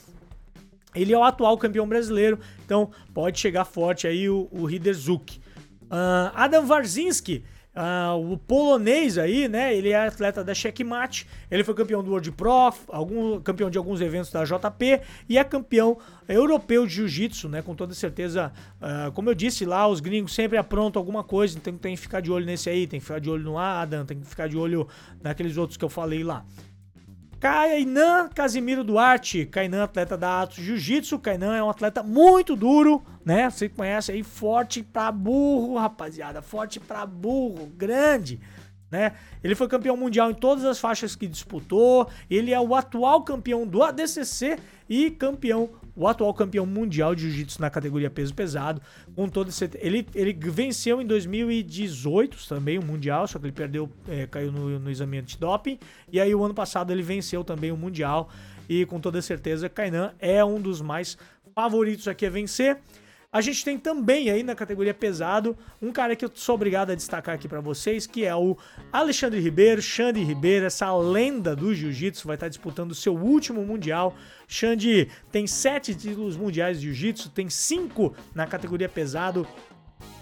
[0.96, 5.40] Ele é o atual campeão brasileiro, então pode chegar forte aí o, o Hidezuki.
[5.86, 7.44] Uh, Adam Warzinski,
[7.76, 9.76] uh, o polonês aí, né?
[9.76, 14.02] Ele é atleta da Checkmate, ele foi campeão do World Pro, algum, campeão de alguns
[14.02, 17.62] eventos da JP e é campeão europeu de Jiu-Jitsu, né?
[17.62, 21.76] Com toda certeza, uh, como eu disse lá, os gringos sempre aprontam alguma coisa, então
[21.78, 24.20] tem que ficar de olho nesse aí, tem que ficar de olho no Adam, tem
[24.20, 24.88] que ficar de olho
[25.22, 26.46] naqueles outros que eu falei lá.
[27.46, 29.46] Kainan Casimiro Duarte.
[29.46, 31.20] Kainan, atleta da Atos Jiu-Jitsu.
[31.20, 33.48] Kainan é um atleta muito duro, né?
[33.52, 36.42] Você conhece aí, forte pra burro, rapaziada.
[36.42, 38.40] Forte pra burro, grande.
[38.90, 39.12] Né?
[39.44, 42.10] Ele foi campeão mundial em todas as faixas que disputou.
[42.32, 44.58] Ele é o atual campeão do ADCC
[44.90, 48.82] e campeão o atual campeão mundial de jiu-jitsu na categoria peso pesado,
[49.16, 53.90] com todo esse, ele, ele venceu em 2018 também o mundial, só que ele perdeu,
[54.08, 55.80] é, caiu no, no exame antidoping,
[56.12, 58.30] e aí o ano passado ele venceu também o mundial,
[58.68, 61.18] e com toda certeza Kainan é um dos mais
[61.54, 62.78] favoritos aqui a vencer.
[63.36, 66.96] A gente tem também aí na categoria pesado um cara que eu sou obrigado a
[66.96, 68.58] destacar aqui para vocês, que é o
[68.94, 74.16] Alexandre Ribeiro, Xande Ribeiro, essa lenda do jiu-jitsu, vai estar disputando o seu último mundial.
[74.48, 79.46] Xande tem sete títulos mundiais de jiu-jitsu, tem cinco na categoria pesado,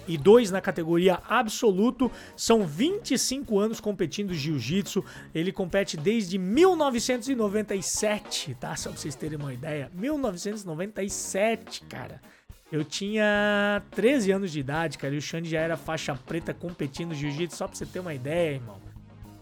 [0.07, 2.11] e dois na categoria absoluto.
[2.35, 5.05] São 25 anos competindo jiu-jitsu.
[5.35, 8.75] Ele compete desde 1997, tá?
[8.75, 9.91] Só pra vocês terem uma ideia.
[9.93, 12.19] 1997, cara.
[12.73, 17.13] Eu tinha 13 anos de idade, cara, e o Xande já era faixa preta competindo
[17.13, 18.81] jiu-jitsu, só pra você ter uma ideia, irmão.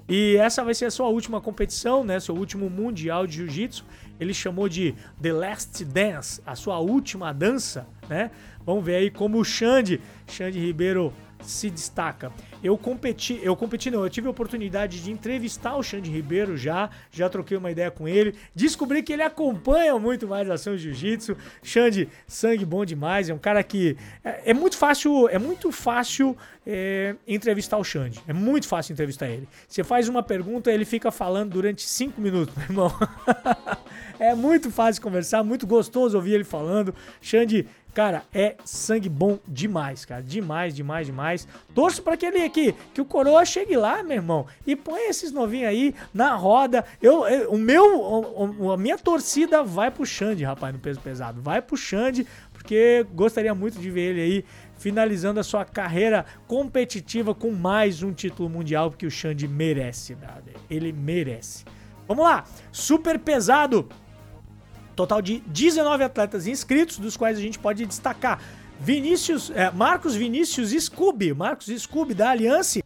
[0.09, 2.19] E essa vai ser a sua última competição, né?
[2.19, 3.85] Seu último mundial de jiu-jitsu.
[4.19, 8.31] Ele chamou de The Last Dance, a sua última dança, né?
[8.65, 12.31] Vamos ver aí como o Xande, Xande Ribeiro se destaca.
[12.63, 16.89] Eu competi, eu competi não, eu tive a oportunidade de entrevistar o Xande Ribeiro já,
[17.11, 21.35] já troquei uma ideia com ele, descobri que ele acompanha muito mais a ação jiu-jitsu.
[21.63, 26.37] Xande, sangue bom demais, é um cara que é, é muito fácil, é muito fácil
[26.65, 29.47] é, entrevistar o Xande, é muito fácil entrevistar ele.
[29.67, 32.93] Você faz uma pergunta, ele fica falando durante cinco minutos, meu irmão.
[34.21, 36.93] É muito fácil conversar, muito gostoso ouvir ele falando.
[37.19, 40.23] Xande Cara, é sangue bom demais, cara.
[40.23, 41.47] Demais, demais, demais.
[41.75, 45.31] Torço para que ele aqui, que o Coroa chegue lá, meu irmão, e põe esses
[45.33, 46.85] novinhos aí na roda.
[47.01, 51.41] Eu, eu o meu, a minha torcida vai pro Xande, rapaz, no peso pesado.
[51.41, 54.45] Vai pro Xande, porque gostaria muito de ver ele aí
[54.77, 60.55] finalizando a sua carreira competitiva com mais um título mundial, porque o Xande merece, brother.
[60.69, 61.65] Ele merece.
[62.07, 63.87] Vamos lá, super pesado.
[64.95, 68.39] Total de 19 atletas inscritos, dos quais a gente pode destacar
[68.79, 72.79] Vinícius, é, Marcos Vinícius Scooby, Marcos Scooby da Aliança.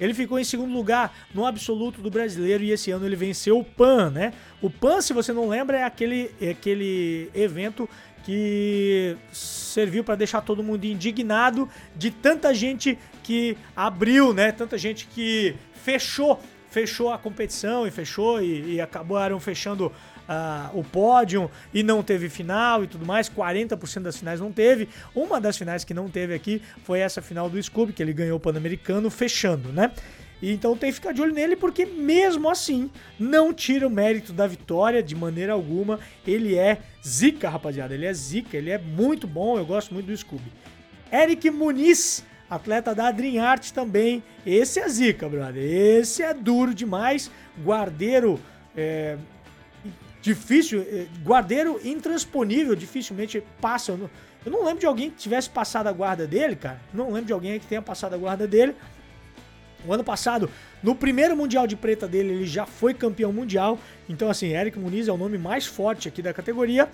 [0.00, 3.64] Ele ficou em segundo lugar no absoluto do brasileiro e esse ano ele venceu o
[3.64, 4.32] PAN, né?
[4.60, 7.88] O PAN, se você não lembra, é aquele, é aquele evento
[8.24, 14.50] que serviu para deixar todo mundo indignado de tanta gente que abriu, né?
[14.50, 15.54] Tanta gente que
[15.84, 19.92] fechou, fechou a competição e fechou e, e acabaram fechando
[20.74, 23.28] o pódio e não teve final e tudo mais.
[23.28, 24.88] 40% das finais não teve.
[25.14, 28.36] Uma das finais que não teve aqui foi essa final do Scooby, que ele ganhou
[28.36, 29.92] o Pan-Americano fechando, né?
[30.40, 34.32] E então tem que ficar de olho nele, porque mesmo assim, não tira o mérito
[34.32, 35.98] da vitória de maneira alguma.
[36.26, 37.94] Ele é zica, rapaziada.
[37.94, 39.56] Ele é zica, ele é muito bom.
[39.56, 40.52] Eu gosto muito do Scooby.
[41.10, 44.22] Eric Muniz, atleta da Dream Art também.
[44.44, 45.62] Esse é zica, brother.
[45.62, 47.30] Esse é duro demais.
[47.64, 48.38] Guardeiro.
[48.76, 49.16] É,
[50.26, 53.92] difícil, é, guardeiro intransponível, dificilmente passa.
[53.92, 54.10] Eu não,
[54.44, 56.80] eu não lembro de alguém que tivesse passado a guarda dele, cara.
[56.92, 58.74] Não lembro de alguém que tenha passado a guarda dele.
[59.86, 60.50] O ano passado,
[60.82, 63.78] no primeiro Mundial de Preta dele, ele já foi campeão mundial.
[64.08, 66.88] Então, assim, Eric Muniz é o nome mais forte aqui da categoria.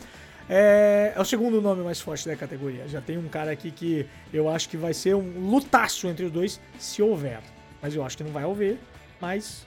[0.47, 2.87] É, é, o segundo nome mais forte da categoria.
[2.87, 6.31] Já tem um cara aqui que eu acho que vai ser um lutaço entre os
[6.31, 7.41] dois, se houver.
[7.81, 8.79] Mas eu acho que não vai haver,
[9.19, 9.65] mas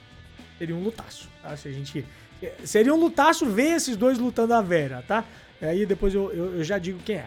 [0.56, 1.28] seria um lutaço.
[1.42, 1.56] Tá?
[1.56, 2.06] Se a gente,
[2.64, 5.24] seria um lutaço ver esses dois lutando a Vera, tá?
[5.60, 7.26] Aí depois eu, eu, eu já digo quem é.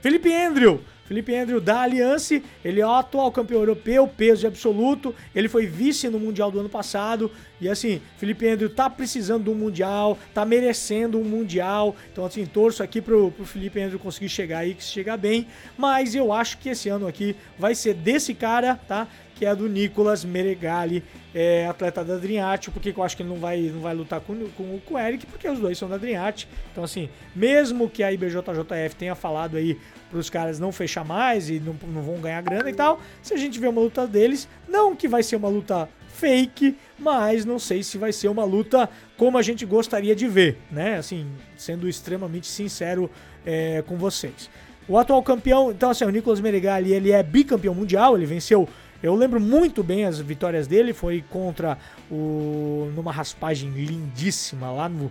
[0.00, 0.80] Felipe Andrew
[1.10, 5.12] Felipe Andrew da Aliança, ele é o atual campeão europeu, peso absoluto.
[5.34, 7.32] Ele foi vice no Mundial do ano passado.
[7.60, 11.96] E assim, Felipe Andrew tá precisando de um Mundial, tá merecendo um Mundial.
[12.12, 15.48] Então, assim, torço aqui pro, pro Felipe Andrew conseguir chegar aí, que chegar bem.
[15.76, 19.08] Mas eu acho que esse ano aqui vai ser desse cara, tá?
[19.40, 21.02] Que é a do Nicolas Meregali,
[21.34, 24.36] é, atleta da Dream porque eu acho que ele não vai, não vai lutar com,
[24.50, 26.22] com, com o Eric, porque os dois são da Dream
[26.70, 29.78] Então, assim, mesmo que a IBJJF tenha falado aí
[30.10, 33.32] para os caras não fechar mais e não, não vão ganhar grana e tal, se
[33.32, 37.58] a gente vê uma luta deles, não que vai ser uma luta fake, mas não
[37.58, 40.98] sei se vai ser uma luta como a gente gostaria de ver, né?
[40.98, 41.26] Assim,
[41.56, 43.10] sendo extremamente sincero
[43.46, 44.50] é, com vocês.
[44.86, 48.68] O atual campeão, então assim, o Nicolas Meregali, ele é bicampeão mundial, ele venceu
[49.02, 51.78] eu lembro muito bem as vitórias dele, foi contra
[52.10, 52.90] o.
[52.94, 55.10] numa raspagem lindíssima lá no,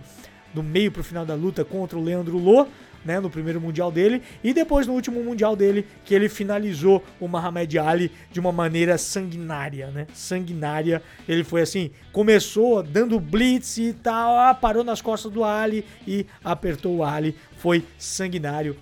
[0.54, 2.66] no meio pro final da luta contra o Leandro Lô.
[3.02, 7.26] Né, no primeiro mundial dele e depois no último mundial dele que ele finalizou o
[7.26, 10.06] Muhammad Ali de uma maneira sanguinária, né?
[10.12, 11.02] Sanguinária.
[11.26, 16.26] Ele foi assim, começou dando blitz e tal, ah, parou nas costas do Ali e
[16.44, 17.34] apertou o Ali.
[17.56, 18.76] Foi sanguinário.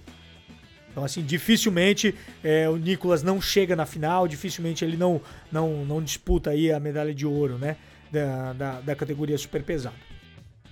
[0.98, 5.20] Então, assim, dificilmente é, o Nicolas não chega na final, dificilmente ele não,
[5.52, 7.76] não, não disputa aí a medalha de ouro, né?
[8.10, 9.94] Da, da, da categoria super pesado.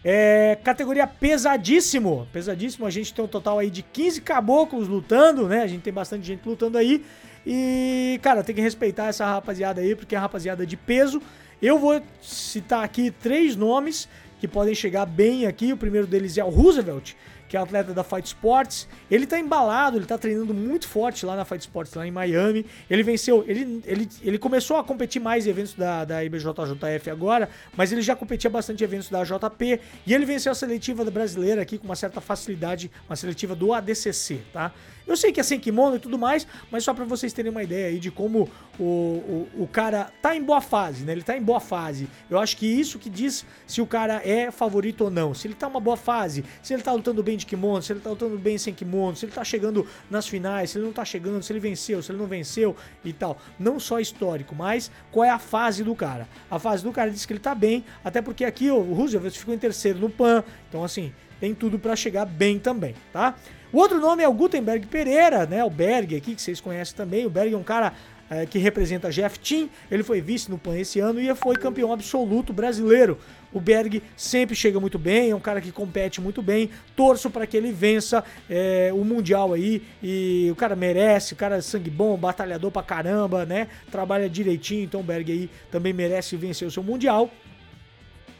[0.02, 2.26] É, categoria pesadíssimo.
[2.32, 5.62] Pesadíssimo, a gente tem um total aí de 15 caboclos lutando, né?
[5.62, 7.04] A gente tem bastante gente lutando aí.
[7.46, 11.22] E, cara, tem que respeitar essa rapaziada aí, porque é rapaziada de peso.
[11.62, 14.08] Eu vou citar aqui três nomes
[14.40, 15.72] que podem chegar bem aqui.
[15.72, 17.14] O primeiro deles é o Roosevelt,
[17.48, 18.88] que é atleta da Fight Sports.
[19.10, 22.66] Ele tá embalado, ele tá treinando muito forte lá na Fight Sports, lá em Miami.
[22.88, 27.48] Ele venceu, ele, ele, ele começou a competir mais em eventos da, da IBJJF agora,
[27.76, 29.80] mas ele já competia bastante em eventos da JP.
[30.06, 34.40] E ele venceu a seletiva brasileira aqui com uma certa facilidade, uma seletiva do ADCC,
[34.52, 34.72] tá?
[35.06, 37.62] Eu sei que é sem kimono e tudo mais, mas só para vocês terem uma
[37.62, 38.48] ideia aí de como
[38.78, 41.12] o, o, o cara tá em boa fase, né?
[41.12, 42.08] Ele tá em boa fase.
[42.28, 45.32] Eu acho que isso que diz se o cara é favorito ou não.
[45.32, 48.00] Se ele tá uma boa fase, se ele tá lutando bem de kimono, se ele
[48.00, 51.04] tá lutando bem sem kimono, se ele tá chegando nas finais, se ele não tá
[51.04, 53.38] chegando, se ele venceu, se ele não venceu e tal.
[53.58, 56.28] Não só histórico, mas qual é a fase do cara.
[56.50, 59.54] A fase do cara diz que ele tá bem, até porque aqui o Roosevelt ficou
[59.54, 60.42] em terceiro no PAN.
[60.68, 63.34] Então, assim, tem tudo para chegar bem também, tá?
[63.76, 65.62] O outro nome é o Gutenberg Pereira, né?
[65.62, 67.26] O Berg aqui, que vocês conhecem também.
[67.26, 67.92] O Berg é um cara
[68.30, 69.68] é, que representa GF Team.
[69.90, 73.18] Ele foi vice no PAN esse ano e foi campeão absoluto brasileiro.
[73.52, 76.70] O Berg sempre chega muito bem, é um cara que compete muito bem.
[76.96, 79.82] Torço para que ele vença é, o Mundial aí.
[80.02, 83.68] E o cara merece, o cara é sangue bom, batalhador pra caramba, né?
[83.90, 87.30] Trabalha direitinho, então o Berg aí também merece vencer o seu Mundial.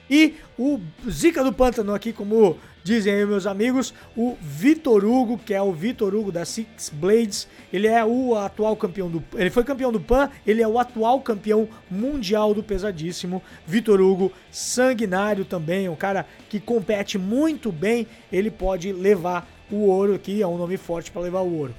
[0.09, 0.81] E o
[1.11, 2.57] Zica do Pântano aqui, como
[2.87, 7.49] dizem aí meus amigos, o Vitor Hugo, que é o Vitor Hugo da Six Blades,
[7.73, 11.21] ele é o atual campeão do ele foi campeão do PAN, ele é o atual
[11.21, 13.43] campeão mundial do pesadíssimo.
[13.67, 20.15] Vitor Hugo, sanguinário também, um cara que compete muito bem, ele pode levar o ouro
[20.15, 21.75] aqui, é um nome forte para levar o ouro.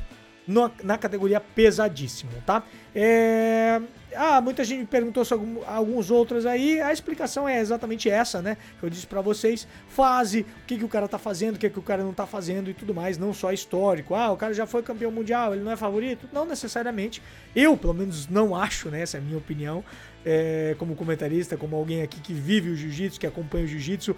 [0.84, 2.64] Na categoria pesadíssimo, tá?
[2.94, 3.82] É,
[4.18, 6.82] ah, muita gente me perguntou sobre alguns outros aí.
[6.82, 8.58] A explicação é exatamente essa, né?
[8.82, 9.68] Eu disse para vocês.
[9.88, 12.26] Fase, o que, que o cara tá fazendo, o que, que o cara não tá
[12.26, 13.18] fazendo e tudo mais.
[13.18, 14.16] Não só histórico.
[14.16, 16.28] Ah, o cara já foi campeão mundial, ele não é favorito?
[16.34, 17.22] Não necessariamente.
[17.56, 19.02] Eu, pelo menos, não acho, né?
[19.02, 19.84] Essa é a minha opinião.
[20.26, 24.14] É, como comentarista, como alguém aqui que vive o jiu-jitsu, que acompanha o jiu-jitsu,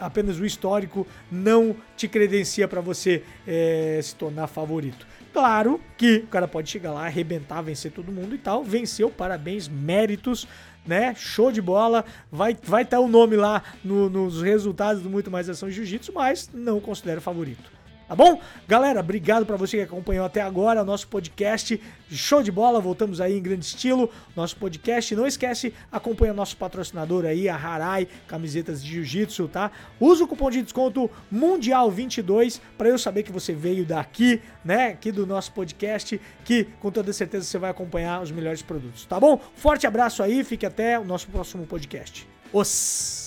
[0.00, 5.06] apenas o histórico não te credencia para você é, se tornar favorito.
[5.36, 8.64] Claro que o cara pode chegar lá, arrebentar, vencer todo mundo e tal.
[8.64, 10.48] Venceu, parabéns, méritos,
[10.86, 11.14] né?
[11.14, 12.06] Show de bola.
[12.32, 16.10] Vai vai estar tá o nome lá no, nos resultados do Muito Mais Ação Jiu-Jitsu,
[16.14, 17.75] mas não considero favorito.
[18.08, 18.40] Tá bom?
[18.68, 21.80] Galera, obrigado para você que acompanhou até agora o nosso podcast.
[22.08, 24.08] Show de bola, voltamos aí em grande estilo.
[24.36, 25.12] Nosso podcast.
[25.16, 29.72] Não esquece, acompanha nosso patrocinador aí, a Harai, camisetas de jiu-jitsu, tá?
[29.98, 34.88] Usa o cupom de desconto Mundial22 para eu saber que você veio daqui, né?
[34.88, 39.18] Aqui do nosso podcast, que com toda certeza você vai acompanhar os melhores produtos, tá
[39.18, 39.40] bom?
[39.56, 42.28] Forte abraço aí, fique até o nosso próximo podcast.
[42.52, 43.25] Os